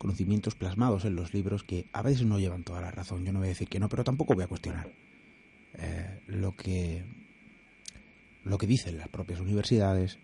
[0.00, 3.22] conocimientos plasmados en los libros que a veces no llevan toda la razón.
[3.22, 4.90] Yo no voy a decir que no, pero tampoco voy a cuestionar
[5.74, 7.04] eh, lo que
[8.44, 10.18] lo que dicen las propias universidades,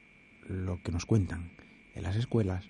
[0.49, 1.51] lo que nos cuentan
[1.95, 2.65] en las escuelas.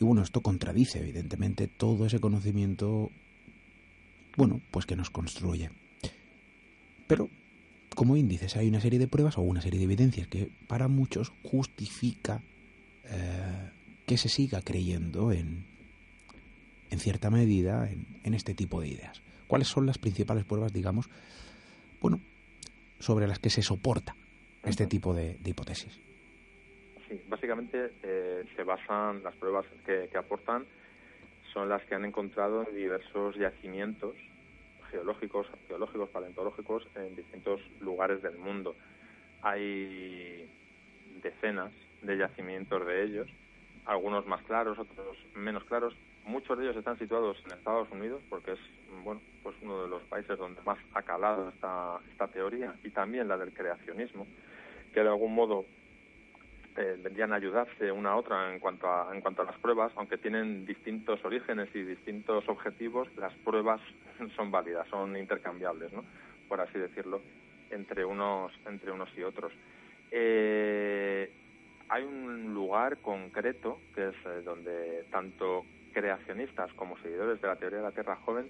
[0.00, 3.12] Y bueno, esto contradice evidentemente todo ese conocimiento,
[4.36, 5.70] bueno, pues que nos construye.
[7.06, 7.28] Pero,
[7.94, 11.32] como índices, hay una serie de pruebas o una serie de evidencias que para muchos
[11.44, 12.42] justifica
[13.04, 13.70] eh,
[14.12, 15.64] que se siga creyendo en,
[16.90, 19.22] en cierta medida en, este tipo de ideas.
[19.46, 21.08] ¿Cuáles son las principales pruebas, digamos,
[21.98, 22.20] bueno,
[22.98, 24.14] sobre las que se soporta
[24.66, 25.98] este tipo de, hipótesis?
[27.08, 30.66] Sí, básicamente eh, se basan las pruebas que, que aportan
[31.54, 34.14] son las que han encontrado en diversos yacimientos
[34.90, 38.76] geológicos, arqueológicos, paleontológicos en distintos lugares del mundo.
[39.40, 40.50] Hay
[41.22, 41.72] decenas
[42.02, 43.28] de yacimientos de ellos
[43.86, 45.94] algunos más claros, otros menos claros.
[46.24, 48.60] Muchos de ellos están situados en Estados Unidos porque es
[49.02, 53.36] bueno, pues uno de los países donde más ha calado esta, teoría y también la
[53.36, 54.26] del creacionismo,
[54.94, 55.66] que de algún modo
[56.76, 59.92] eh, vendrían a ayudarse una a otra en cuanto a, en cuanto a las pruebas,
[59.96, 63.80] aunque tienen distintos orígenes y distintos objetivos, las pruebas
[64.36, 66.04] son válidas, son intercambiables, ¿no?
[66.48, 67.22] por así decirlo,
[67.70, 69.52] entre unos, entre unos y otros.
[70.10, 71.30] Eh,
[71.88, 77.78] hay un lugar concreto que es eh, donde tanto creacionistas como seguidores de la teoría
[77.78, 78.48] de la Tierra joven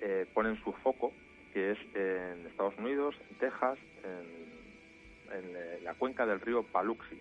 [0.00, 1.12] eh, ponen su foco,
[1.52, 7.18] que es en Estados Unidos, en Texas, en, eh, la cuenca del río Paluxy.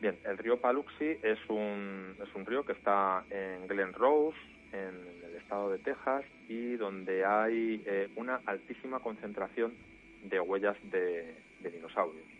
[0.00, 4.38] Bien, el río Paluxy es un, es un río que está en Glen Rose,
[4.72, 7.82] en el estado de Texas, y donde hay
[8.14, 9.74] una altísima concentración
[10.22, 12.37] de huellas de dinosaurios.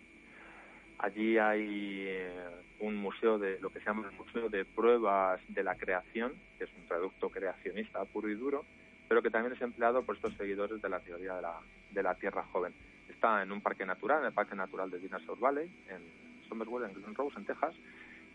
[0.99, 2.31] Allí hay eh,
[2.81, 6.65] un museo de lo que se llama el Museo de Pruebas de la Creación, que
[6.65, 8.65] es un producto creacionista puro y duro,
[9.09, 11.61] pero que también es empleado por estos seguidores de la teoría de la,
[11.93, 12.75] de la Tierra joven.
[13.09, 16.03] Está en un parque natural, en el Parque Natural de Dinosaur Valley, en
[16.49, 17.75] Somerville, en Glen Rose, en Texas.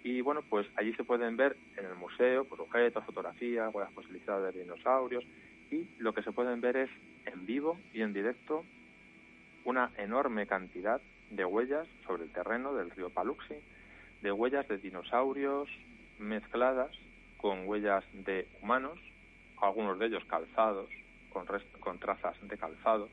[0.03, 4.53] Y bueno, pues allí se pueden ver en el museo pues, objetos, fotografías, huellas fosilizadas
[4.53, 5.25] de dinosaurios.
[5.69, 6.89] Y lo que se pueden ver es
[7.25, 8.63] en vivo y en directo
[9.65, 11.01] una enorme cantidad
[11.35, 13.55] de huellas sobre el terreno del río Paluxy,
[14.21, 15.69] de huellas de dinosaurios
[16.19, 16.91] mezcladas
[17.37, 18.99] con huellas de humanos,
[19.61, 20.89] algunos de ellos calzados,
[21.31, 21.45] con,
[21.79, 23.09] con trazas de calzado,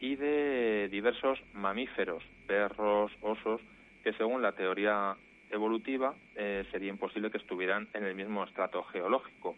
[0.00, 3.60] y de diversos mamíferos, perros, osos,
[4.02, 5.16] que según la teoría
[5.50, 9.56] evolutiva eh, sería imposible que estuvieran en el mismo estrato geológico.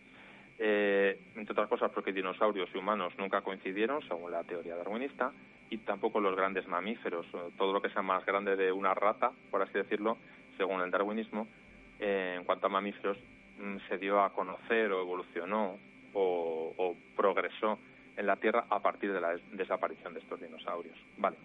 [0.58, 5.32] Eh, entre otras cosas porque dinosaurios y humanos nunca coincidieron, según la teoría darwinista,
[5.70, 7.26] y tampoco los grandes mamíferos.
[7.56, 10.18] Todo lo que sea más grande de una rata, por así decirlo,
[10.56, 11.46] según el darwinismo,
[11.98, 13.18] eh, en cuanto a mamíferos,
[13.58, 15.78] mm, se dio a conocer o evolucionó
[16.14, 17.78] o progresó
[18.16, 20.96] en la Tierra a partir de la desaparición de estos dinosaurios.
[21.16, 21.36] Vale.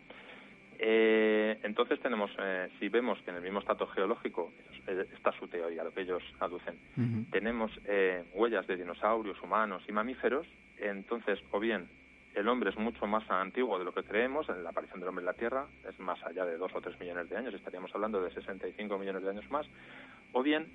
[0.79, 4.51] Eh, entonces tenemos, eh, si vemos que en el mismo estrato geológico,
[4.85, 6.77] está su teoría, lo que ellos aducen,
[7.31, 10.45] tenemos eh, huellas de dinosaurios, humanos y mamíferos,
[10.77, 11.87] entonces o bien
[12.35, 15.27] el hombre es mucho más antiguo de lo que creemos, la aparición del hombre en
[15.27, 18.31] la Tierra es más allá de dos o tres millones de años, estaríamos hablando de
[18.31, 19.67] 65 millones de años más,
[20.31, 20.67] o bien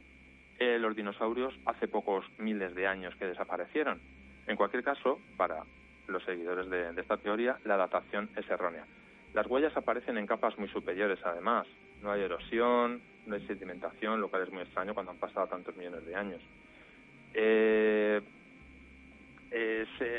[0.59, 4.01] los dinosaurios hace pocos miles de años que desaparecieron.
[4.47, 5.63] En cualquier caso, para
[6.09, 8.85] los seguidores de, esta teoría, la datación es errónea.
[9.35, 11.67] Las huellas aparecen en capas muy superiores, además.
[12.03, 15.77] No hay erosión, no hay sedimentación, lo cual es muy extraño cuando han pasado tantos
[15.77, 16.41] millones de años.
[17.35, 18.23] Eh,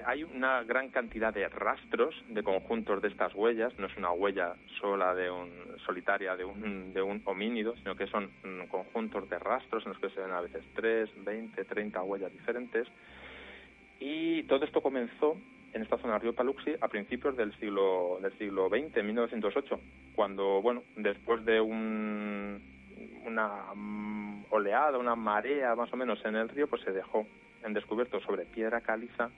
[0.05, 3.77] hay una gran cantidad de rastros de conjuntos de estas huellas.
[3.77, 5.49] No es una huella sola de un
[5.85, 10.01] solitaria de un, de un homínido, sino que son mm, conjuntos de rastros en los
[10.01, 12.87] que se ven a veces 3, 20, 30 huellas diferentes.
[13.99, 15.37] Y todo esto comenzó
[15.73, 19.79] en esta zona del río Paluxy a principios del siglo del siglo XX, 1908,
[20.15, 22.59] cuando bueno después de un,
[23.25, 27.27] una mm, oleada, una marea más o menos en el río, pues se dejó
[27.63, 29.29] en descubierto sobre piedra caliza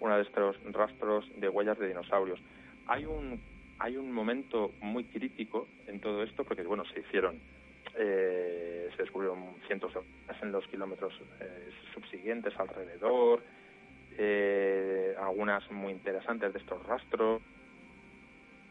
[0.00, 2.40] uno de estos rastros de huellas de dinosaurios.
[2.86, 3.40] Hay un
[3.78, 7.40] hay un momento muy crítico en todo esto porque bueno se hicieron
[7.96, 10.00] eh, se descubrieron cientos de
[10.40, 13.42] en los kilómetros eh, subsiguientes alrededor
[14.18, 17.40] eh, algunas muy interesantes de estos rastros,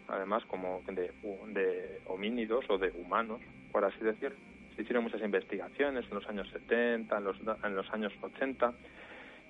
[0.07, 1.11] además como de,
[1.47, 4.35] de homínidos o de humanos, por así decir.
[4.75, 8.73] Se hicieron muchas investigaciones en los años 70, en los, en los años 80,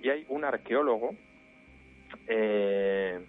[0.01, 1.15] y hay un arqueólogo
[2.27, 3.19] eh,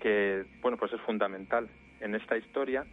[0.00, 1.68] que, bueno, pues es fundamental
[2.00, 2.84] en esta historia,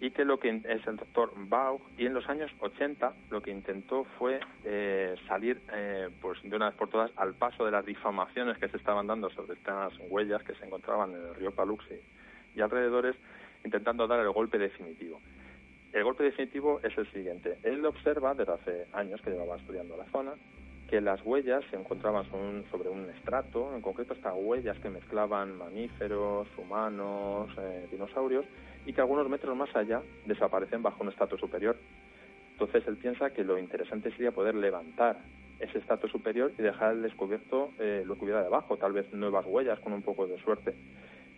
[0.00, 3.50] y que lo que es el doctor Baugh y en los años 80 lo que
[3.50, 7.86] intentó fue eh, salir eh, pues de una vez por todas al paso de las
[7.86, 11.94] difamaciones que se estaban dando sobre estas huellas que se encontraban en el río Paluxy
[12.54, 13.16] y alrededores
[13.64, 15.20] intentando dar el golpe definitivo.
[15.94, 17.56] El golpe definitivo es el siguiente.
[17.62, 20.32] Él observa desde hace años que llevaba estudiando la zona
[20.90, 22.24] que las huellas se encontraban
[22.70, 28.44] sobre un estrato, en concreto estas huellas que mezclaban mamíferos, humanos, eh, dinosaurios,
[28.84, 31.76] y que algunos metros más allá desaparecen bajo un estrato superior.
[32.52, 35.18] Entonces él piensa que lo interesante sería poder levantar
[35.60, 39.46] ese estrato superior y dejar al descubierto eh, lo que hubiera debajo, tal vez nuevas
[39.46, 40.74] huellas con un poco de suerte.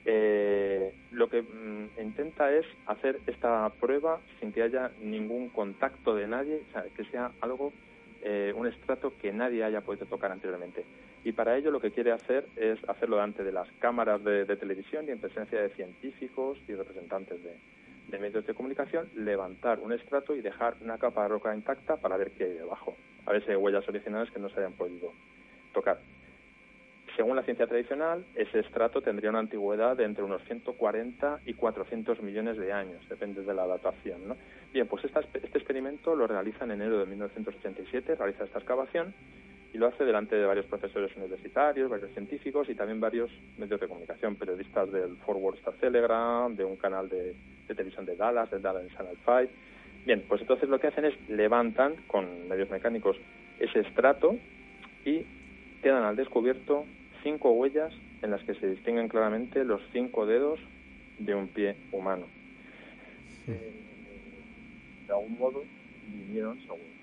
[0.08, 6.28] Eh, lo que mm, intenta es hacer esta prueba sin que haya ningún contacto de
[6.28, 7.72] nadie, o sea, que sea algo,
[8.22, 10.84] eh, un estrato que nadie haya podido tocar anteriormente.
[11.24, 15.06] Y para ello lo que quiere hacer es hacerlo delante de las cámaras de, televisión
[15.08, 20.40] y en presencia de científicos y representantes de, medios de comunicación, levantar un estrato y
[20.40, 22.94] dejar una capa de roca intacta para ver qué hay debajo,
[23.26, 25.12] a ver si hay huellas originales que no se hayan podido
[25.74, 25.98] tocar.
[27.16, 32.20] Según la ciencia tradicional, ese estrato tendría una antigüedad de entre unos 140 y 400
[32.20, 34.28] millones de años, depende de la datación.
[34.28, 34.36] ¿no?
[34.70, 39.14] Bien, pues este experimento lo realiza en enero de 1987, realiza esta excavación
[39.72, 43.88] y lo hace delante de varios profesores universitarios, varios científicos y también varios medios de
[43.88, 47.34] comunicación, periodistas del Forward Star Telegram, de un canal de,
[47.66, 49.52] televisión de Dallas, de Dallas Channel 5.
[50.04, 53.16] Bien, pues entonces lo que hacen es levantan con medios mecánicos
[53.58, 54.36] ese estrato
[55.06, 55.24] y
[55.82, 56.84] quedan al descubierto
[57.22, 57.92] cinco huellas
[58.22, 60.60] en las que se distinguen claramente los cinco dedos
[61.18, 62.26] de un pie humano.
[63.46, 65.62] de algún modo
[66.08, 66.96] vinieron, según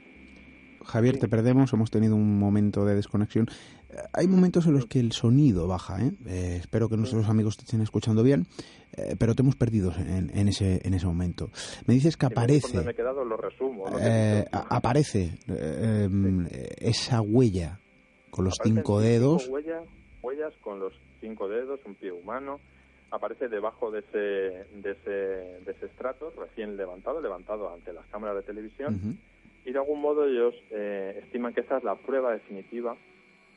[0.85, 3.47] Javier, te perdemos, hemos tenido un momento de desconexión.
[3.89, 6.11] Eh, hay momentos en los que el sonido baja, ¿eh?
[6.27, 8.47] eh espero que nuestros amigos te estén escuchando bien,
[8.93, 11.49] eh, pero te hemos perdido en, ese, en ese momento.
[11.87, 12.83] Me dices que aparece...
[12.83, 13.85] Me quedado, lo resumo.
[14.51, 16.47] aparece em,
[16.77, 17.79] esa huella
[18.29, 19.47] con los cinco dedos.
[19.47, 19.83] Huellas,
[20.23, 22.59] huellas con los cinco dedos, un pie humano.
[23.11, 25.11] aparece debajo de ese, de ese,
[25.63, 29.19] de ese estrato recién levantado, levantado ante las cámaras de televisión,
[29.65, 32.97] y de algún modo ellos eh, estiman que esta es la prueba definitiva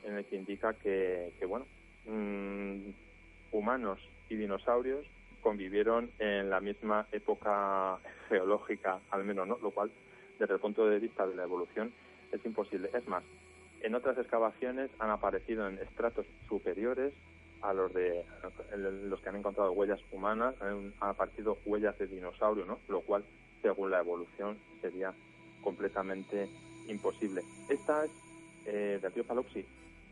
[0.04, 1.64] en el que indica que, que bueno,
[2.06, 2.90] mm,
[3.52, 3.98] humanos
[4.28, 5.06] y dinosaurios
[5.40, 7.98] convivieron en la misma época
[8.28, 9.58] geológica, al menos, ¿no?
[9.62, 9.90] Lo cual,
[10.38, 11.92] desde el punto de vista de la evolución,
[12.32, 12.90] es imposible.
[12.92, 13.22] Es más,
[13.86, 17.12] en otras excavaciones han aparecido en estratos superiores
[17.62, 18.24] a los de
[19.04, 22.80] los que han encontrado huellas humanas, han aparecido huellas de dinosaurio, ¿no?
[22.88, 23.24] Lo cual,
[23.62, 25.14] según la evolución, sería
[25.62, 26.48] completamente
[26.88, 27.42] imposible.
[27.68, 28.10] Esta es
[28.66, 29.24] eh, del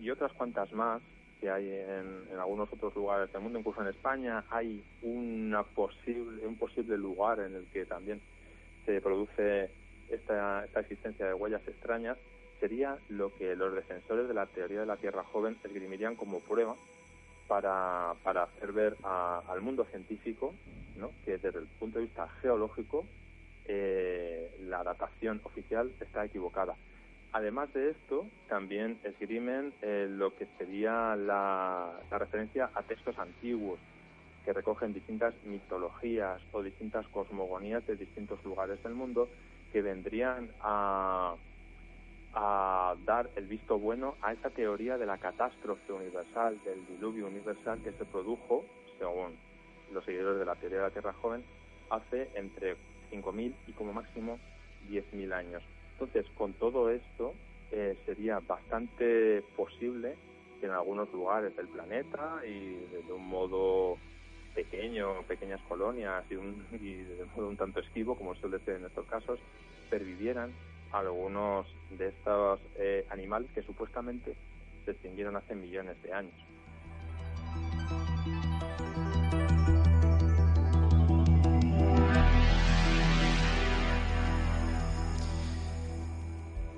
[0.00, 1.02] y otras cuantas más
[1.40, 6.56] que hay en, algunos otros lugares del mundo, incluso en España hay una posible, un
[6.56, 8.20] posible lugar en el que también
[8.86, 9.68] se produce
[10.10, 12.16] esta, esta existencia de huellas extrañas,
[12.64, 16.74] sería lo que los defensores de la teoría de la Tierra joven esgrimirían como prueba
[17.46, 20.54] para, para hacer ver al mundo científico
[20.96, 21.10] ¿no?
[21.26, 23.04] que desde el punto de vista geológico
[23.66, 26.74] eh, la datación oficial está equivocada.
[27.32, 33.78] Además de esto, también esgrimen eh, lo que sería la, referencia a textos antiguos
[34.42, 39.28] que recogen distintas mitologías o distintas cosmogonías de distintos lugares del mundo
[39.70, 41.34] que vendrían a,
[42.34, 47.80] a dar el visto bueno a esa teoría de la catástrofe universal, del diluvio universal
[47.82, 48.64] que se produjo,
[48.98, 49.36] según
[49.92, 51.44] los seguidores de la teoría de la Tierra joven,
[51.90, 52.76] hace entre
[53.12, 54.38] 5.000 y como máximo
[54.88, 55.62] 10.000 años.
[55.92, 57.34] Entonces, con todo esto,
[57.70, 60.16] eh, sería bastante posible
[60.60, 62.74] que en algunos lugares del planeta y
[63.06, 63.96] de un modo
[64.54, 68.86] pequeño, pequeñas colonias y, un, y de modo un tanto esquivo, como suele ser en
[68.86, 69.38] estos casos,
[69.90, 70.52] pervivieran
[70.94, 74.36] algunos de estos eh, animales que supuestamente
[74.84, 76.34] se extinguieron hace millones de años.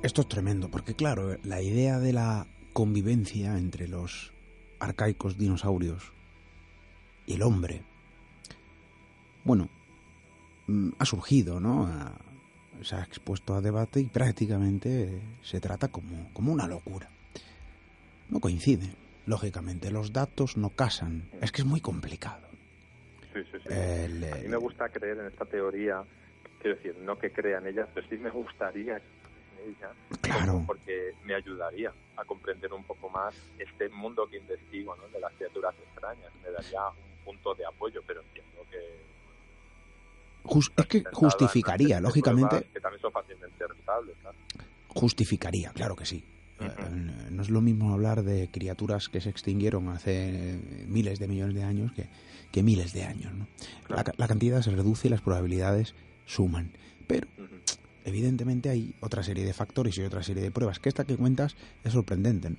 [0.02, 4.32] Esto es tremendo, porque claro, la idea de la convivencia entre los
[4.78, 6.12] arcaicos dinosaurios
[7.26, 7.82] y el hombre,
[9.44, 9.68] bueno,
[10.68, 11.88] mm, ha surgido, ¿no?
[12.82, 17.08] Se ha expuesto a debate y prácticamente se trata como, como una locura.
[18.28, 18.90] No coincide,
[19.26, 22.46] lógicamente, los datos no casan, es que es muy complicado.
[23.32, 23.72] Sí, sí, sí.
[23.72, 26.02] a mí me gusta creer en esta teoría,
[26.60, 29.00] quiero decir, no que crean ellas, pero sí me gustaría
[30.20, 30.62] Claro.
[30.66, 35.08] Porque me ayudaría a comprender un poco más este mundo que investigo, ¿no?
[35.08, 36.32] De las criaturas extrañas.
[36.42, 39.15] Me daría un punto de apoyo, pero entiendo que...
[40.76, 42.68] es que justificaría, lógicamente...
[42.72, 44.16] Que también son fácilmente rentables,
[44.88, 46.24] Justificaría, claro que sí.
[46.58, 46.68] Eh,
[47.30, 51.64] no es lo mismo hablar de criaturas que se extinguieron hace miles de millones de
[51.64, 52.08] años que,
[52.50, 53.34] que miles de años.
[53.34, 53.46] ¿no?
[53.88, 55.94] La, la, cantidad se reduce y las probabilidades
[56.24, 56.70] suman.
[57.06, 57.28] Pero
[58.04, 61.56] evidentemente hay otra serie de factores y otra serie de pruebas, que esta que cuentas
[61.84, 62.54] es sorprendente,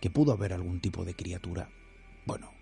[0.00, 1.68] que pudo haber algún tipo de criatura.
[2.26, 2.52] Bueno,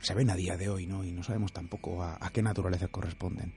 [0.00, 1.04] se ven a día de hoy, ¿no?
[1.04, 3.52] Y no sabemos tampoco a, qué naturaleza corresponden.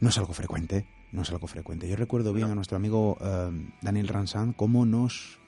[0.00, 1.88] No es algo frecuente, no es algo frecuente.
[1.88, 3.50] Yo recuerdo bien a nuestro amigo eh,
[3.82, 5.38] Daniel Ransan cómo nos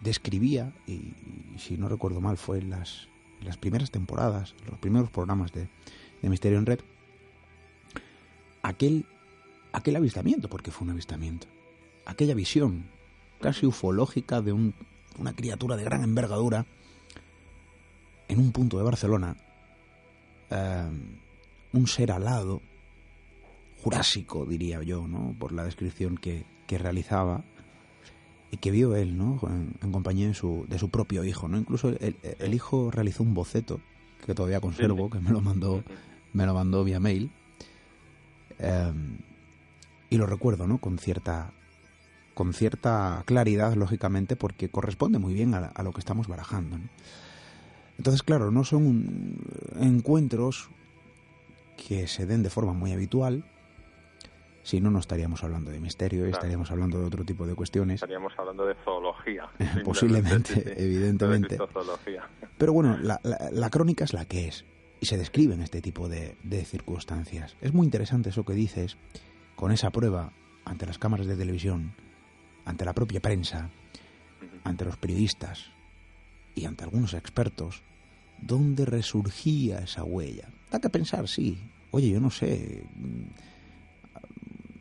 [0.00, 1.12] describía, y,
[1.58, 3.08] si no recuerdo mal, fue en las,
[3.42, 5.68] las primeras temporadas, los primeros programas de,
[6.22, 6.80] de Misterio en Red,
[8.62, 9.04] aquel
[9.72, 11.46] aquel avistamiento, porque fue un avistamiento,
[12.04, 12.84] aquella visión
[13.40, 16.66] casi ufológica de una criatura de gran envergadura
[18.30, 19.36] en un punto de Barcelona,
[20.50, 20.90] eh,
[21.72, 22.62] un ser alado,
[23.82, 25.34] jurásico diría yo, ¿no?
[25.38, 27.42] por la descripción que, realizaba
[28.52, 29.40] y que vio él, ¿no?
[29.42, 31.58] En, compañía de su, de su propio hijo, ¿no?
[31.58, 33.80] Incluso el, hijo realizó un boceto
[34.24, 35.82] que todavía conservo, que me lo mandó,
[36.32, 37.32] me lo mandó vía mail,
[38.60, 38.92] eh,
[40.10, 40.78] y lo recuerdo, ¿no?
[40.78, 41.52] Con cierta
[42.34, 46.78] con cierta claridad, lógicamente, porque corresponde muy bien a, lo que estamos barajando.
[48.00, 49.36] Entonces, claro, no son
[49.78, 50.70] encuentros
[51.76, 53.44] que se den de forma muy habitual,
[54.62, 57.96] si no, no estaríamos hablando de misterio, estaríamos hablando de otro tipo de cuestiones.
[57.96, 59.50] Estaríamos hablando de zoología.
[59.84, 61.58] Posiblemente, evidentemente.
[62.56, 64.64] Pero bueno, la, la, crónica es la que es,
[64.98, 67.58] y se describen este tipo de, de circunstancias.
[67.60, 68.96] Es muy interesante eso que dices,
[69.56, 70.32] con esa prueba
[70.64, 71.92] ante las cámaras de televisión,
[72.64, 73.68] ante la propia prensa,
[74.64, 75.70] ante los periodistas
[76.54, 77.82] y ante algunos expertos,
[78.40, 80.48] ¿dónde resurgía esa huella?
[80.70, 81.58] Da que pensar, sí.
[81.90, 83.22] Oye, yo no sé mm,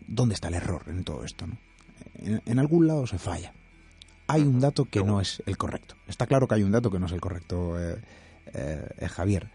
[0.07, 1.47] dónde está el error en todo esto.
[1.47, 1.57] ¿no?
[2.15, 3.53] En, algún lado se falla.
[4.27, 5.95] Hay un dato que no es el correcto.
[6.07, 7.99] Está claro que hay un dato que no es el correcto, eh,
[8.53, 9.49] eh, Javier.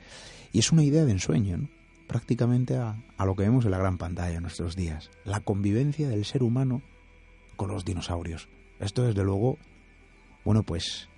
[0.52, 1.68] Y es una idea de ensueño, ¿no?
[2.06, 6.08] prácticamente a, a lo que vemos en la gran pantalla en nuestros días, la convivencia
[6.08, 6.82] del ser humano
[7.56, 8.48] con los dinosaurios.
[8.78, 9.58] Esto desde luego,
[10.44, 11.08] bueno, pues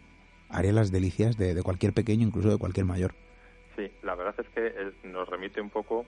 [0.49, 3.13] haría las delicias de, de cualquier pequeño, incluso de cualquier mayor.
[3.77, 6.07] Sí, la verdad es que nos remite un poco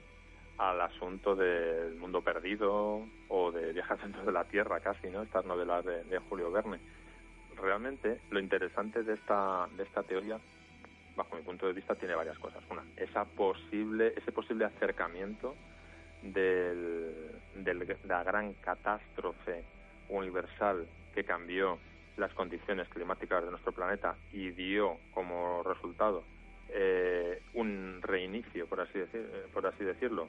[0.58, 5.22] al asunto del mundo perdido o de viajes dentro de la Tierra casi, ¿no?
[5.22, 6.80] Estas novelas de, de, Julio Verne.
[7.56, 10.38] Realmente lo interesante de esta, de esta teoría,
[11.16, 12.62] bajo mi punto de vista, tiene varias cosas.
[12.70, 15.54] Una, esa posible, ese posible acercamiento
[16.22, 17.14] del,
[17.56, 19.64] del, de la gran catástrofe
[20.08, 21.78] universal que cambió
[22.18, 26.24] las condiciones climáticas de nuestro planeta y dio como resultado
[26.70, 30.28] eh, un reinicio, por así, decir, eh, por así decirlo,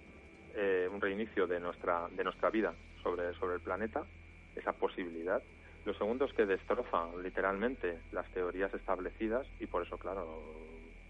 [0.55, 2.73] eh, un reinicio de nuestra, de nuestra vida
[3.03, 4.03] sobre, sobre el planeta,
[4.55, 5.41] esa posibilidad.
[5.85, 10.41] Lo segundo es que destrozan literalmente las teorías establecidas y por eso, claro,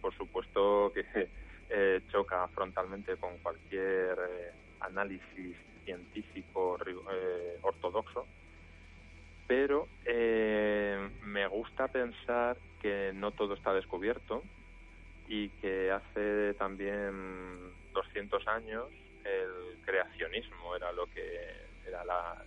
[0.02, 1.28] por supuesto que
[1.70, 4.18] eh, choca frontalmente con cualquier
[4.80, 6.78] análisis científico
[7.62, 8.26] ortodoxo
[9.50, 14.44] pero eh, me gusta pensar que no todo está descubierto
[15.28, 18.86] y que hace también 200 años
[19.26, 21.26] el creacionismo era lo que
[21.84, 22.46] era la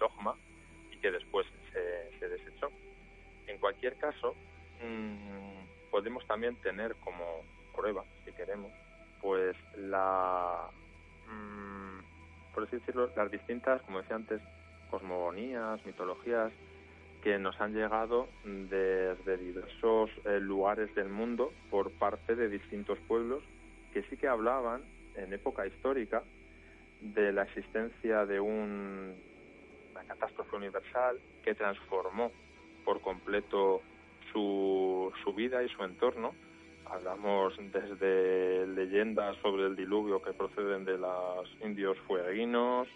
[0.00, 0.34] dogma
[0.90, 2.68] y que después se, se desechó.
[3.46, 4.34] En cualquier caso,
[4.82, 5.62] mmm,
[5.92, 7.44] podemos también tener como
[7.76, 8.72] prueba, si queremos,
[9.22, 10.68] pues la,
[11.28, 12.00] mmm,
[12.52, 14.42] por así decirlo, las distintas, como decía antes,
[14.94, 16.52] cosmogonías, mitologías
[17.20, 23.42] que nos han llegado desde diversos eh, lugares del mundo por parte de distintos pueblos
[23.92, 24.82] que sí que hablaban
[25.16, 26.22] en época histórica
[27.00, 29.14] de la existencia de un,
[29.90, 32.30] una catástrofe universal que transformó
[32.84, 33.82] por completo
[34.32, 36.34] su, su vida y su entorno.
[36.86, 42.86] Hablamos desde leyendas sobre el diluvio que proceden de los indios fueguinos,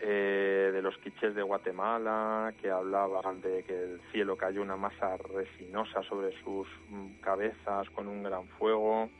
[0.00, 5.16] eh, de los quichés de Guatemala, que hablaban de que el cielo cayó una masa
[5.16, 9.10] resinosa sobre sus mm, cabezas con un gran fuego,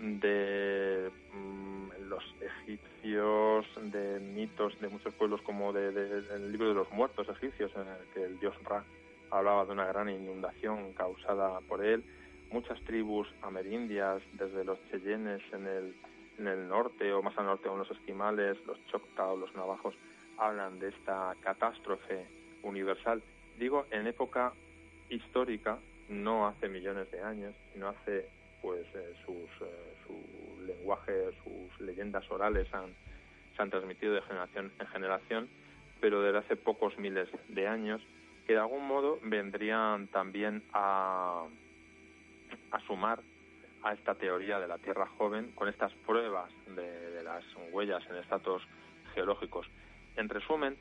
[0.00, 6.74] de mm, los egipcios, de mitos de muchos pueblos como de, de, del libro de
[6.74, 8.84] los muertos egipcios, en el que el dios Ra
[9.30, 12.02] hablaba de una gran inundación causada por él,
[12.50, 15.94] muchas tribus amerindias, desde los cheyennes en el
[16.38, 19.94] en el norte o más al norte con los esquimales, los choctaw, los navajos,
[20.38, 22.26] hablan de esta catástrofe
[22.62, 23.22] universal.
[23.58, 24.52] Digo, en época
[25.10, 25.78] histórica,
[26.08, 28.28] no hace millones de años, sino hace,
[28.62, 31.12] pues, eh, sus, eh, su lenguaje,
[31.42, 32.94] sus leyendas orales han,
[33.56, 35.48] se han transmitido de generación en generación,
[36.00, 38.00] pero desde hace pocos miles de años,
[38.46, 41.44] que de algún modo vendrían también a,
[42.70, 43.20] a sumar
[43.82, 48.62] a esta teoría de la Tierra joven con estas pruebas de, las huellas en estratos
[49.14, 49.66] geológicos.
[50.16, 50.76] En resumen,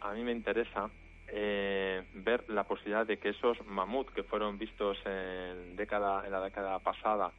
[0.00, 0.90] a mí me interesa
[1.28, 6.40] eh, ver la posibilidad de que esos mamut que fueron vistos en, década, en la
[6.40, 7.32] década pasada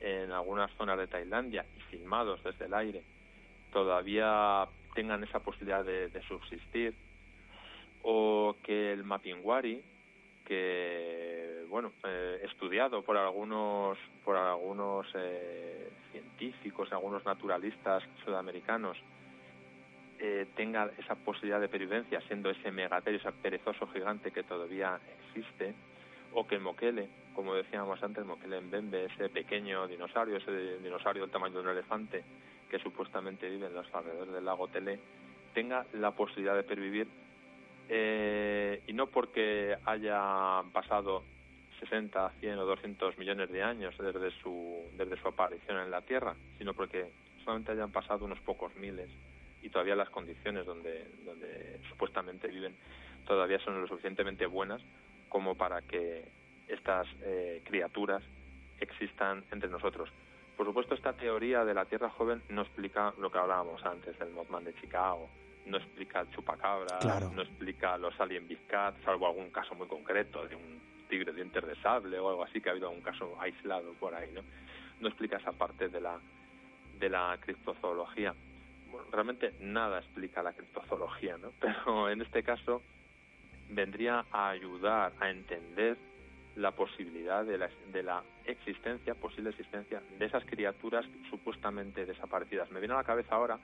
[0.00, 3.02] en algunas zonas de Tailandia y filmados desde el aire
[3.72, 6.94] todavía tengan esa posibilidad de, de subsistir
[8.02, 9.82] o que el Mapinguari
[10.50, 18.96] que bueno eh, estudiado por algunos por algunos eh, científicos algunos naturalistas sudamericanos
[20.18, 24.98] eh, tenga esa posibilidad de pervivencia siendo ese megaterio ese perezoso gigante que todavía
[25.28, 25.72] existe
[26.34, 31.30] o que el moquele como decíamos antes moquele mbembe ese pequeño dinosaurio ese dinosaurio del
[31.30, 32.24] tamaño de un elefante
[32.68, 34.98] que supuestamente vive en los alrededores del lago Tele
[35.54, 37.06] tenga la posibilidad de pervivir
[37.92, 41.24] eh, y no porque haya pasado
[41.80, 46.36] 60, 100 o 200 millones de años desde su, desde su aparición en la Tierra,
[46.56, 47.10] sino porque
[47.42, 49.10] solamente hayan pasado unos pocos miles
[49.60, 52.76] y todavía las condiciones donde, donde supuestamente viven
[53.26, 54.80] todavía son lo suficientemente buenas
[55.28, 56.28] como para que
[56.68, 58.22] estas eh, criaturas
[58.78, 60.10] existan entre nosotros.
[60.56, 64.30] Por supuesto, esta teoría de la Tierra joven no explica lo que hablábamos antes del
[64.30, 65.28] Mothman de Chicago,
[65.66, 67.30] no explica el chupacabra, Claro.
[67.34, 71.66] no explica los alien big cat, salvo algún caso muy concreto de un tigre dientes
[71.66, 74.42] de sable o algo así, que ha habido algún caso aislado por ahí, ¿no?
[75.00, 76.18] No explica esa parte de la,
[76.98, 78.34] de la criptozoología.
[78.90, 81.52] Bueno, realmente nada explica la criptozoología, ¿no?
[81.60, 82.82] Pero en este caso
[83.68, 85.96] vendría a ayudar a entender
[86.56, 92.70] la posibilidad de la, de la existencia, posible existencia, de esas criaturas supuestamente desaparecidas.
[92.72, 93.58] Me viene a la cabeza ahora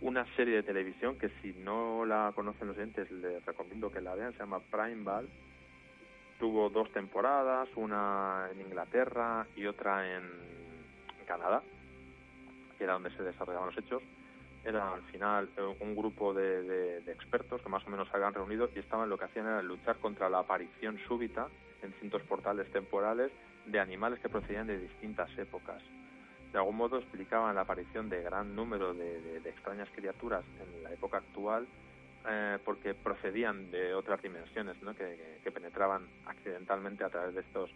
[0.00, 4.14] una serie de televisión que si no la conocen los oyentes les recomiendo que la
[4.14, 5.28] vean, se llama Prime Ball.
[6.38, 10.54] Tuvo dos temporadas, una en Inglaterra y otra en,
[11.26, 11.62] Canadá,
[12.76, 14.02] que era donde se desarrollaban los hechos.
[14.62, 18.68] Era al final eh, un grupo de, expertos que más o menos se habían reunido
[18.74, 21.48] y estaban lo que hacían era luchar contra la aparición súbita
[21.82, 23.32] en distintos portales temporales
[23.64, 25.82] de animales que procedían de distintas épocas.
[26.54, 31.16] De algún modo explicaban la aparición de gran número de, extrañas criaturas en la época
[31.16, 31.66] actual
[32.28, 34.94] eh, porque procedían de otras dimensiones ¿no?
[34.94, 37.70] que, penetraban accidentalmente a través de estos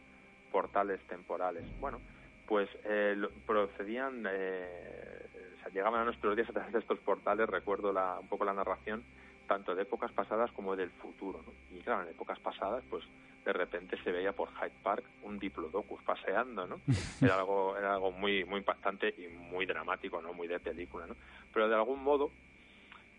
[0.52, 1.64] portales temporales.
[1.80, 2.00] Bueno,
[2.46, 5.26] pues eh, procedían, eh,
[5.56, 8.44] o sea, llegaban a nuestros días a través de estos portales, recuerdo la, un poco
[8.44, 9.02] la narración,
[9.48, 11.42] tanto de épocas pasadas como del futuro.
[11.74, 13.02] Y claro, en épocas pasadas, pues
[13.44, 16.80] de repente se veía por Hyde Park un diplodocus paseando, ¿no?
[17.20, 20.32] Era algo, era algo muy, muy impactante y muy dramático, ¿no?
[20.32, 21.16] Muy de película, ¿no?
[21.52, 22.30] Pero de algún modo,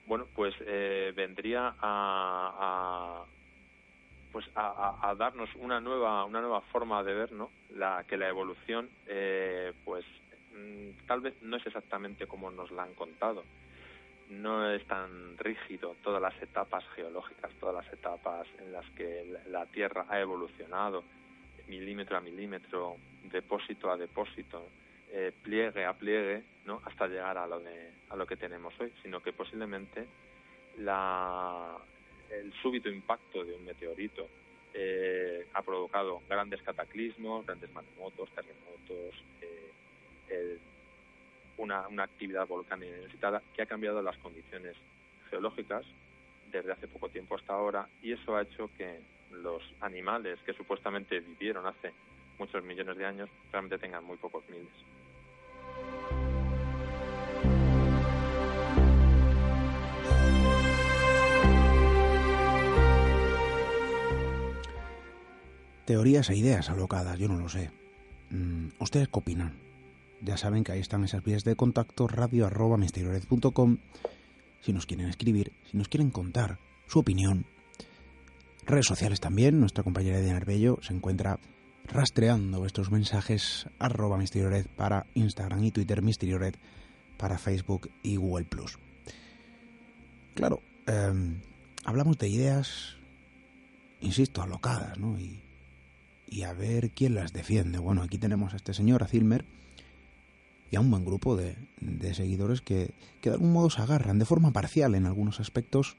[0.06, 3.26] bueno, pues eh, vendría a,
[4.32, 8.90] pues a, darnos una nueva una nueva forma de ver no la que la evolución
[9.08, 10.06] eh, pues
[10.54, 13.44] mm, tal vez no es exactamente como nos la han contado
[14.30, 19.66] no es tan rígido todas las etapas geológicas todas las etapas en las que la
[19.66, 21.04] Tierra ha evolucionado
[21.68, 24.68] milímetro a milímetro depósito a depósito
[25.12, 28.94] eh, pliegue a pliegue no hasta llegar a lo de a lo que tenemos hoy
[29.02, 30.08] sino que posiblemente
[30.78, 31.78] la
[32.30, 34.28] el súbito impacto de un meteorito
[34.74, 40.60] eh, ha provocado grandes cataclismos, grandes maremotos, terremotos, eh,
[41.60, 44.76] una, actividad volcánica necesitada que ha cambiado las condiciones
[45.30, 45.86] geológicas
[46.52, 49.00] desde hace poco tiempo hasta ahora y eso ha hecho que
[49.32, 51.94] los animales que supuestamente vivieron hace
[52.40, 54.68] muchos millones de años realmente tengan muy pocos miles.
[65.86, 67.72] Teorías e ideas alocadas, yo no lo sé.
[68.30, 69.69] Mm, ¿Ustedes qué opinan?
[70.22, 72.78] Ya saben que ahí están esas vías de contacto, radio arroba
[74.62, 77.46] si nos quieren escribir, si nos quieren contar su opinión.
[78.66, 81.40] Redes sociales también, nuestra compañera de Arbello se encuentra
[81.86, 86.56] rastreando estos mensajes arroba misteriored para Instagram y Twitter, misteriored
[87.18, 88.78] para Facebook y Google Plus.
[90.36, 91.40] Claro, em,
[91.86, 92.98] hablamos de ideas,
[94.02, 95.18] insisto, alocadas, ¿no?
[95.18, 95.42] Y
[96.30, 97.80] y a ver quién las defiende.
[97.80, 99.46] Bueno, aquí tenemos a este señor, a Zilmer,
[100.72, 101.56] y a un buen grupo de,
[102.14, 102.92] seguidores que,
[103.22, 105.96] que, de algún modo se agarran de forma parcial en algunos aspectos,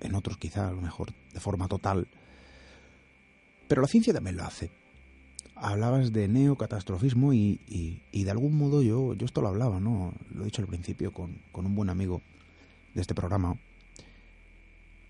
[0.00, 2.06] en otros quizá a lo mejor de forma total.
[3.68, 4.70] Pero la ciencia también lo hace.
[5.56, 7.60] Hablabas de neocatastrofismo y,
[8.12, 10.12] y, de algún modo yo, yo esto lo hablaba, ¿no?
[10.34, 12.20] Lo he dicho al principio con, con un buen amigo
[12.92, 13.56] de este programa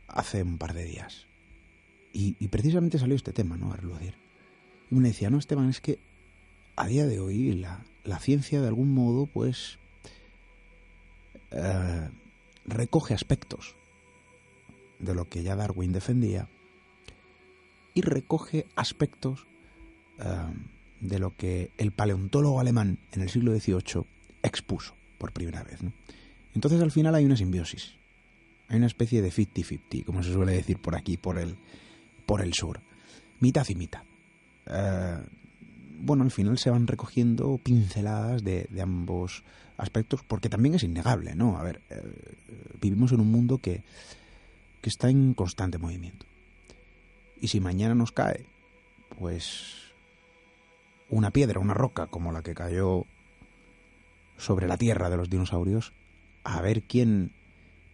[0.09, 1.27] hace un par de días.
[2.13, 3.73] Y, precisamente salió este tema, ¿no?
[3.73, 4.15] A relucir.
[4.89, 5.99] Y me decía, no, Esteban, es que
[6.77, 9.79] a día de hoy la, la ciencia de algún modo, pues,
[11.51, 12.09] eh,
[12.67, 13.75] recoge aspectos
[14.99, 16.49] de lo que ya Darwin defendía
[17.95, 19.47] y recoge aspectos
[20.19, 20.25] eh,
[21.01, 24.05] de lo que el paleontólogo alemán en el siglo XVIII
[24.43, 25.81] expuso por primera vez.
[26.55, 27.95] Entonces al final hay una simbiosis,
[28.69, 31.57] hay una especie de 50-50, como se suele decir por aquí, por el,
[32.27, 32.81] por el sur.
[33.41, 34.03] Mitad y mitad.
[34.67, 35.19] Eh,
[36.05, 39.43] bueno, al final se van recogiendo pinceladas de, ambos
[39.77, 41.59] aspectos, porque también es innegable, ¿no?
[41.59, 42.03] A ver, eh,
[42.81, 43.83] vivimos en un mundo que,
[44.81, 46.27] que está en constante movimiento.
[47.41, 48.47] Y si mañana nos cae,
[49.19, 49.93] pues
[51.09, 53.07] una piedra, una roca como la que cayó
[54.37, 55.93] sobre la tierra de los dinosaurios,
[56.45, 57.33] a ver quién,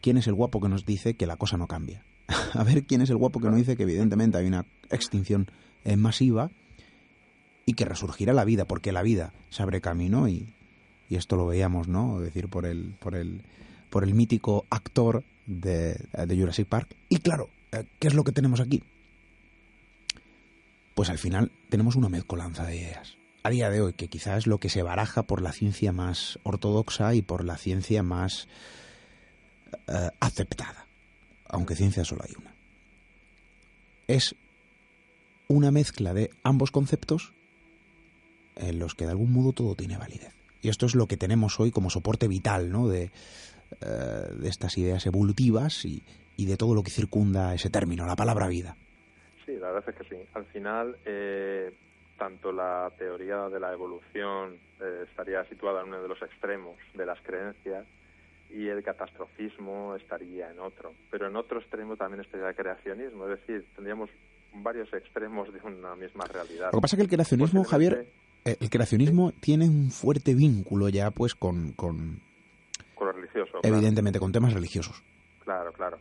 [0.00, 2.04] quién es el guapo que nos dice que la cosa no cambia.
[2.54, 5.50] a ver quién es el guapo que no dice que evidentemente hay una extinción
[5.84, 6.50] eh, masiva
[7.70, 10.52] y que resurgirá la vida, porque la vida se abre camino y,
[11.08, 12.18] y esto lo veíamos, ¿no?
[12.18, 13.42] Es decir, por el, por el,
[13.90, 15.94] por el mítico actor de,
[16.26, 16.94] de Jurassic Park.
[17.08, 18.82] Y claro, eh, ¿qué es lo que tenemos aquí?
[20.94, 23.16] Pues al final tenemos una mezcolanza de ideas.
[23.42, 26.38] A día de hoy, que quizás es lo que se baraja por la ciencia más
[26.42, 28.48] ortodoxa y por la ciencia más
[29.88, 30.86] eh, aceptada
[31.50, 32.54] aunque ciencia solo hay una.
[34.06, 34.34] Es
[35.48, 37.32] una mezcla de ambos conceptos
[38.56, 40.34] en los que de algún modo todo tiene validez.
[40.62, 42.88] Y esto es lo que tenemos hoy como soporte vital ¿no?
[42.88, 43.10] de,
[43.80, 46.02] eh, de estas ideas evolutivas y,
[46.36, 48.76] y, de todo lo que circunda ese término, la palabra vida.
[49.46, 50.22] Sí, la verdad es que sí.
[50.34, 51.72] Al final, eh,
[52.18, 57.06] tanto la teoría de la evolución eh, estaría situada en uno de los extremos de
[57.06, 57.86] las creencias,
[58.52, 60.92] y el catastrofismo estaría en otro.
[61.10, 64.10] Pero en otro extremo también estaría el creacionismo, es decir, tendríamos
[64.52, 66.70] varios extremos de una misma realidad.
[66.72, 68.06] Lo que pasa es que el creacionismo, Javier,
[68.44, 72.20] el creacionismo tiene un fuerte vínculo ya pues con, con,
[72.94, 73.60] con lo religioso.
[73.62, 75.02] Evidentemente, con temas religiosos.
[75.44, 75.98] Claro, claro.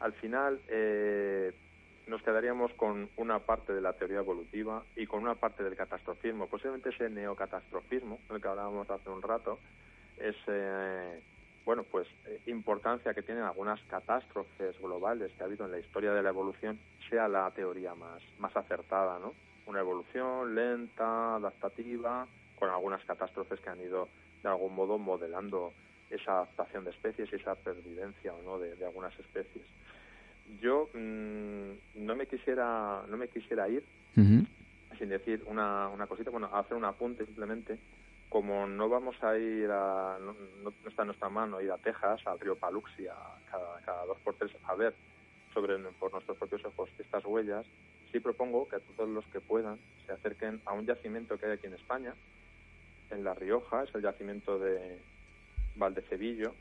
[0.00, 1.52] Al final eh,
[2.06, 6.46] nos quedaríamos con una parte de la teoría evolutiva y con una parte del catastrofismo.
[6.46, 9.58] Posiblemente ese neocatastrofismo, del que hablábamos hace un rato,
[10.18, 11.20] es, eh,
[11.64, 16.12] bueno, pues eh, importancia que tienen algunas catástrofes globales que ha habido en la historia
[16.12, 16.78] de la evolución
[17.10, 19.32] sea la teoría más, más acertada, ¿no?
[19.66, 22.26] Una evolución lenta, adaptativa,
[22.58, 24.08] con algunas catástrofes que han ido
[24.42, 25.72] de algún modo modelando
[26.10, 29.64] esa adaptación de especies y esa pervivencia o no de, algunas especies.
[30.60, 33.82] Yo mm, no me quisiera no me quisiera ir
[34.98, 37.78] sin decir una, una cosita, bueno, hacer un apunte simplemente.
[38.28, 40.34] Como no vamos a ir a, no,
[40.86, 43.14] está en nuestra mano ir a Texas, al río Paluxia,
[43.50, 44.94] cada, cada dos por tres, a ver
[45.54, 47.64] sobre por nuestros propios ojos estas huellas,
[48.16, 51.66] sí propongo que todos los que puedan se acerquen a un yacimiento que hay aquí
[51.66, 52.14] en España,
[53.10, 54.98] en La Rioja, es el yacimiento de,
[55.74, 56.54] Valdecevillo,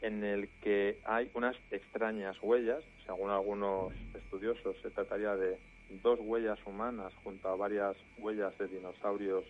[0.00, 5.58] en el que hay unas extrañas huellas, según algunos estudiosos se trataría de
[6.02, 9.44] dos huellas humanas junto a varias huellas de dinosaurios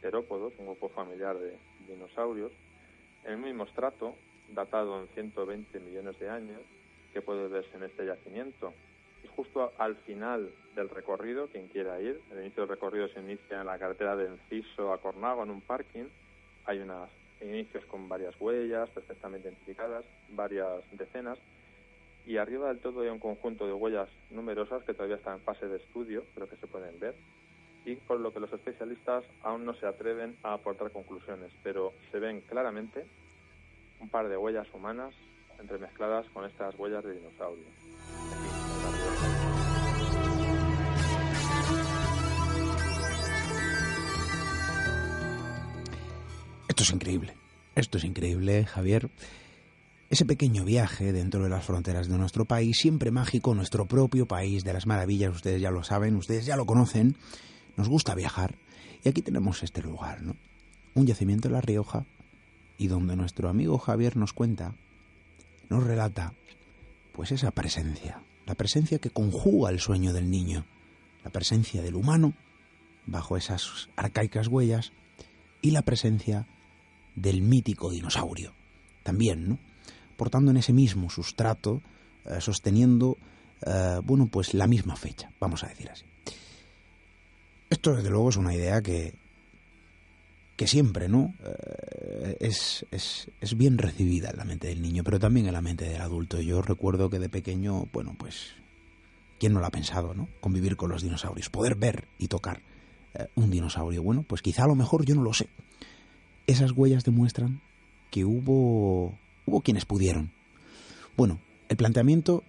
[0.00, 2.50] terópodos, un grupo familiar de dinosaurios,
[3.24, 4.16] en el mismo estrato,
[4.52, 6.60] datado en 120 millones de años,
[7.12, 8.72] que puede verse en este yacimiento.
[9.36, 13.66] Justo al final del recorrido, quien quiera ir, el inicio del recorrido se inicia en
[13.66, 16.06] la carretera de Enciso a Cornago, en un parking,
[16.64, 17.08] hay unas
[17.40, 21.38] inicios con varias huellas perfectamente identificadas, varias decenas,
[22.26, 25.66] y arriba del todo hay un conjunto de huellas numerosas que todavía están en fase
[25.66, 27.14] de estudio, pero que se pueden ver,
[27.84, 32.18] y por lo que los especialistas aún no se atreven a aportar conclusiones, pero se
[32.18, 33.06] ven claramente
[34.00, 35.14] un par de huellas humanas
[35.58, 37.66] entremezcladas con estas huellas de dinosaurios.
[46.78, 47.34] Esto es increíble.
[47.74, 49.10] Esto es increíble, Javier.
[50.10, 54.62] Ese pequeño viaje dentro de las fronteras de nuestro país, siempre mágico, nuestro propio país
[54.62, 57.16] de las maravillas, ustedes ya lo saben, ustedes ya lo conocen,
[57.76, 58.54] nos gusta viajar.
[59.02, 60.36] Y aquí tenemos este lugar, ¿no?
[60.94, 62.06] Un yacimiento en La Rioja
[62.78, 64.76] y donde nuestro amigo Javier nos cuenta,
[65.68, 66.32] nos relata,
[67.10, 70.64] pues esa presencia, la presencia que conjuga el sueño del niño,
[71.24, 72.34] la presencia del humano
[73.04, 74.92] bajo esas arcaicas huellas
[75.60, 76.46] y la presencia
[77.20, 78.52] del mítico dinosaurio.
[79.02, 79.58] También, ¿no?
[80.16, 81.80] Portando en ese mismo sustrato,
[82.26, 83.16] eh, sosteniendo,
[83.64, 86.04] eh, bueno, pues la misma fecha, vamos a decir así.
[87.70, 89.14] Esto, desde luego, es una idea que,
[90.56, 91.34] que siempre, ¿no?
[91.44, 95.60] Eh, es, es, es, bien recibida en la mente del niño, pero también en la
[95.60, 96.40] mente del adulto.
[96.40, 98.54] Yo recuerdo que de pequeño, bueno, pues,
[99.38, 100.28] ¿quién no lo ha pensado, ¿no?
[100.40, 102.60] Convivir con los dinosaurios, poder ver y tocar
[103.34, 104.02] un dinosaurio.
[104.02, 105.48] Bueno, pues quizá a lo mejor yo no lo sé,
[106.48, 107.60] esas huellas demuestran
[108.10, 110.32] que hubo, hubo quienes pudieron.
[111.16, 111.38] Bueno,
[111.68, 112.42] el planteamiento,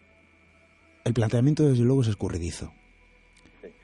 [1.04, 2.72] el planteamiento desde luego es escurridizo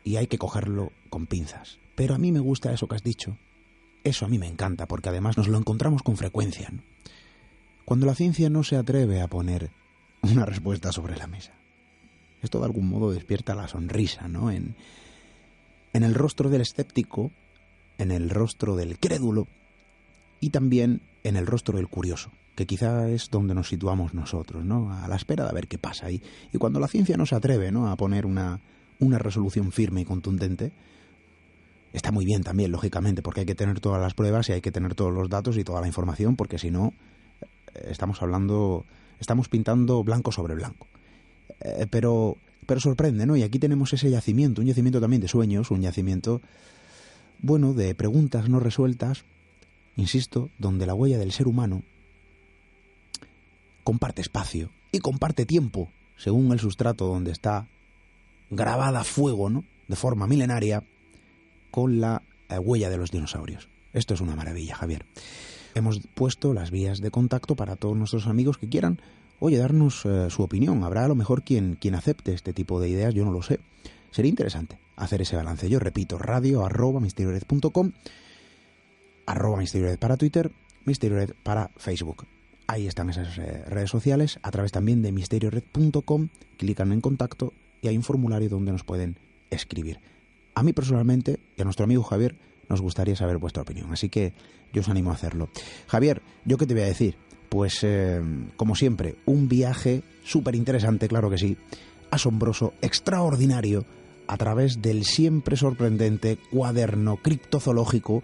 [0.03, 1.79] y hay que cogerlo con pinzas.
[1.95, 3.37] Pero a mí me gusta eso que has dicho.
[4.05, 6.71] Eso a mí me encanta porque además nos lo encontramos con frecuencia.
[7.83, 9.69] Cuando la ciencia no se atreve a poner
[10.21, 11.51] una respuesta sobre la mesa.
[12.41, 14.49] Esto de algún modo despierta la sonrisa, ¿no?
[14.49, 14.75] En,
[15.91, 17.31] en el rostro del escéptico,
[17.97, 19.47] en el rostro del crédulo,
[20.45, 24.93] y también en el rostro del curioso, que quizá es donde nos situamos nosotros, ¿no?
[24.93, 26.11] A la espera de ver qué pasa.
[26.11, 26.21] Y,
[26.53, 27.89] y cuando la ciencia no se atreve, ¿no?
[27.89, 28.59] A poner una,
[28.99, 30.71] una resolución firme y contundente,
[31.93, 34.71] está muy bien también, lógicamente, porque hay que tener todas las pruebas y hay que
[34.71, 36.93] tener todos los datos y toda la información, porque si no,
[37.41, 38.85] eh, estamos hablando,
[39.19, 40.85] estamos pintando blanco sobre blanco.
[41.61, 42.37] Eh, pero,
[42.67, 43.35] pero sorprende, ¿no?
[43.35, 46.39] Y aquí tenemos ese yacimiento, un yacimiento también de sueños, un yacimiento,
[47.39, 49.25] bueno, de preguntas no resueltas,
[49.95, 51.83] insisto, donde la huella del ser humano
[53.83, 57.67] comparte espacio y comparte tiempo, según el sustrato donde está
[58.49, 59.63] grabada a fuego, ¿no?
[59.87, 60.83] De forma milenaria,
[61.71, 63.69] con la eh, huella de los dinosaurios.
[63.93, 65.05] Esto es una maravilla, Javier.
[65.75, 69.01] Hemos puesto las vías de contacto para todos nuestros amigos que quieran,
[69.39, 70.83] oye, darnos eh, su opinión.
[70.83, 73.59] Habrá a lo mejor quien, quien acepte este tipo de ideas, yo no lo sé.
[74.11, 75.69] Sería interesante hacer ese balance.
[75.69, 77.01] Yo repito, radio arroba
[79.25, 80.51] arroba Misterio para Twitter,
[80.85, 82.25] Misterio Red para Facebook.
[82.67, 87.87] Ahí están esas eh, redes sociales, a través también de misteriored.com, clican en contacto y
[87.87, 89.17] hay un formulario donde nos pueden
[89.51, 89.99] escribir.
[90.55, 92.35] A mí personalmente y a nuestro amigo Javier
[92.69, 94.33] nos gustaría saber vuestra opinión, así que
[94.73, 95.49] yo os animo a hacerlo.
[95.87, 97.17] Javier, ¿yo qué te voy a decir?
[97.49, 98.19] Pues eh,
[98.57, 101.57] como siempre, un viaje súper interesante, claro que sí,
[102.09, 103.85] asombroso, extraordinario,
[104.27, 108.23] a través del siempre sorprendente cuaderno criptozoológico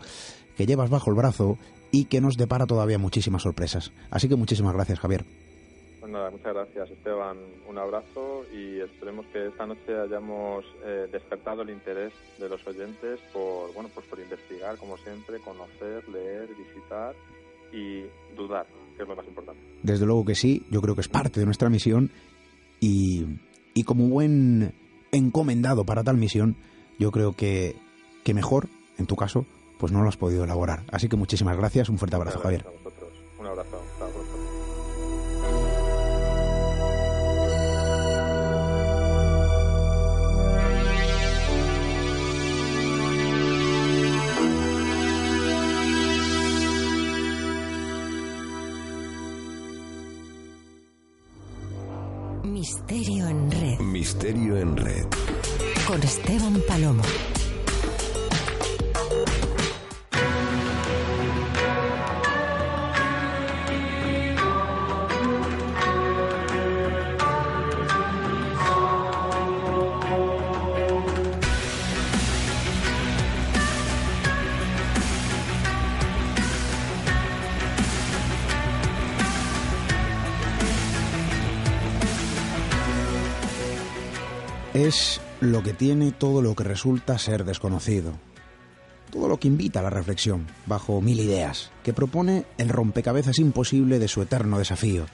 [0.55, 1.57] que llevas bajo el brazo
[1.91, 3.91] y que nos depara todavía muchísimas sorpresas.
[4.09, 5.25] Así que muchísimas gracias, Javier.
[5.99, 7.37] Pues nada, muchas gracias, Esteban.
[7.69, 13.19] Un abrazo y esperemos que esta noche hayamos eh, despertado el interés de los oyentes
[13.31, 17.13] por, bueno, pues por investigar, como siempre, conocer, leer, visitar
[17.71, 18.03] y
[18.35, 18.65] dudar,
[18.97, 19.61] que es lo más importante.
[19.83, 22.09] Desde luego que sí, yo creo que es parte de nuestra misión
[22.79, 23.25] y,
[23.75, 24.73] y como buen
[25.11, 26.55] encomendado para tal misión,
[26.97, 27.75] yo creo que,
[28.23, 29.45] que mejor, en tu caso,
[29.81, 30.83] pues no lo has podido elaborar.
[30.91, 32.63] Así que muchísimas gracias, un fuerte abrazo, Javier.
[33.39, 33.81] Un abrazo.
[52.43, 53.79] Misterio en red.
[53.79, 55.05] Misterio en red.
[55.87, 57.01] Con Esteban Palomo.
[84.91, 88.11] Es lo que tiene todo lo que resulta ser desconocido.
[89.09, 93.99] Todo lo que invita a la reflexión, bajo mil ideas, que propone el rompecabezas imposible
[93.99, 95.05] de su eterno desafío,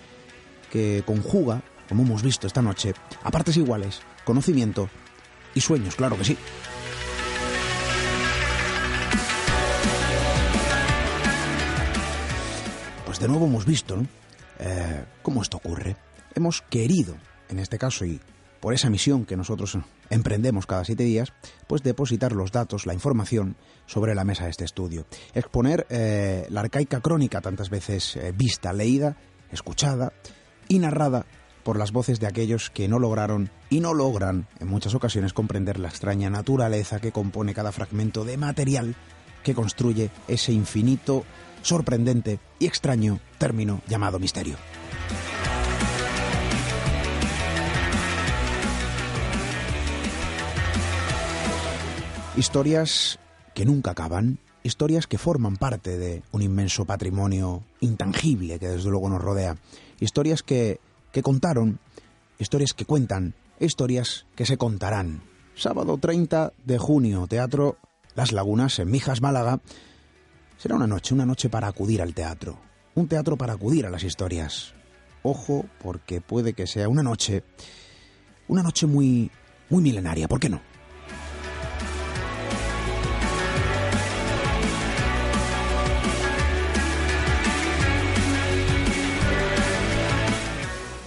[0.72, 4.90] que conjuga, como hemos visto esta noche, a partes iguales, conocimiento
[5.54, 6.38] y sueños, claro que sí.
[13.06, 14.04] Pues de nuevo hemos visto.
[14.58, 15.98] Eh, cómo esto ocurre.
[16.34, 17.16] Hemos querido,
[17.50, 18.20] en este caso, y
[18.68, 19.78] por esa misión que nosotros
[20.10, 21.32] emprendemos cada siete días,
[21.68, 23.56] pues depositar los datos, la información
[23.86, 25.06] sobre la mesa de este estudio.
[25.34, 29.16] Exponer eh, la arcaica crónica tantas veces eh, vista, leída,
[29.54, 30.12] escuchada
[30.68, 31.26] y narrada
[31.64, 35.80] por las voces de aquellos que no lograron y no logran en muchas ocasiones comprender
[35.80, 38.96] la extraña naturaleza que compone cada fragmento de material
[39.44, 41.24] que construye ese infinito,
[41.62, 44.58] sorprendente y extraño término llamado misterio.
[52.38, 53.18] Historias
[53.56, 59.10] que nunca acaban, historias que forman parte de un inmenso patrimonio intangible que desde luego
[59.10, 59.58] nos rodea,
[60.00, 60.80] historias que,
[61.12, 61.80] que contaron,
[62.38, 65.24] historias que cuentan, historias que se contarán.
[65.56, 67.78] Sábado 30 de junio, Teatro
[68.14, 69.60] Las Lagunas en Mijas, Málaga.
[70.60, 72.60] Será una noche, una noche para acudir al teatro,
[72.94, 74.76] un teatro para acudir a las historias.
[75.24, 77.44] Ojo, porque puede que sea una noche,
[78.48, 79.32] una noche muy,
[79.72, 80.77] muy milenaria, ¿por qué no?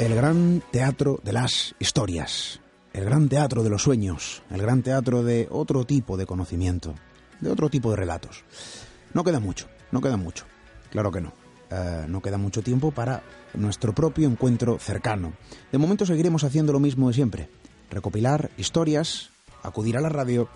[0.00, 2.60] El gran teatro de las historias,
[2.94, 6.94] el gran teatro de los sueños, el gran teatro de otro tipo de conocimiento,
[7.40, 8.44] de otro tipo de relatos.
[9.12, 10.46] No queda mucho, no queda mucho,
[10.90, 11.34] claro que no.
[11.70, 13.22] Eh, no queda mucho tiempo para
[13.52, 15.34] nuestro propio encuentro cercano.
[15.70, 17.50] De momento seguiremos haciendo lo mismo de siempre,
[17.90, 19.28] recopilar historias,
[19.62, 20.48] acudir a la radio,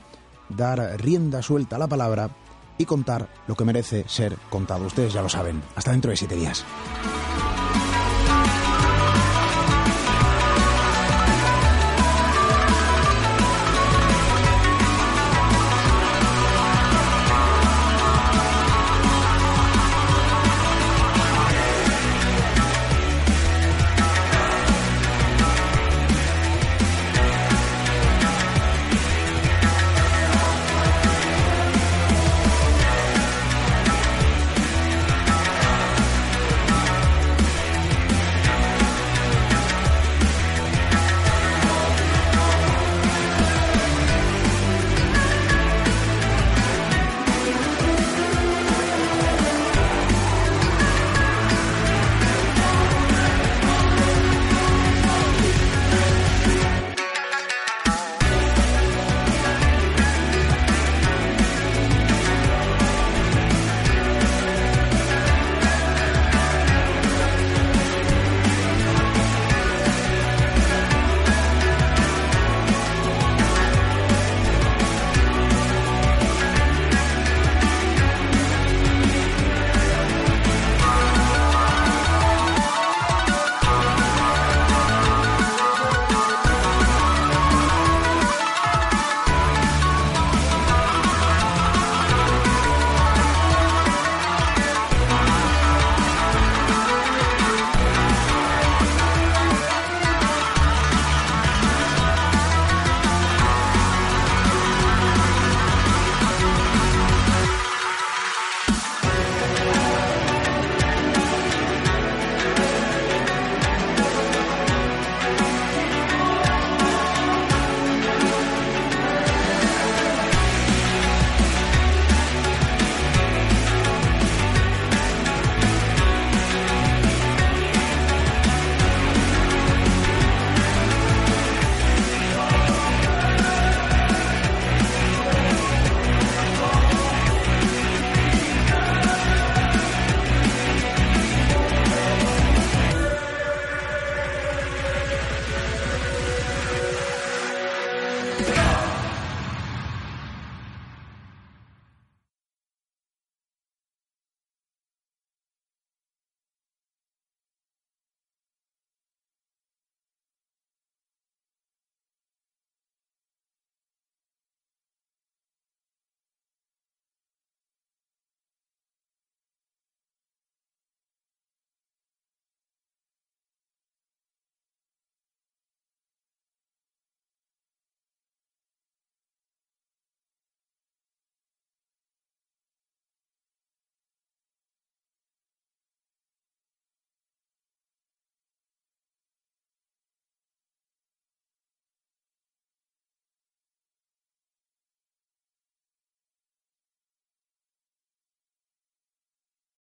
[0.49, 2.31] dar rienda suelta a la palabra
[2.79, 4.87] y contar lo que merece ser contado.
[4.87, 5.63] Ustedes ya lo saben.
[5.77, 6.65] Hasta dentro de siete días.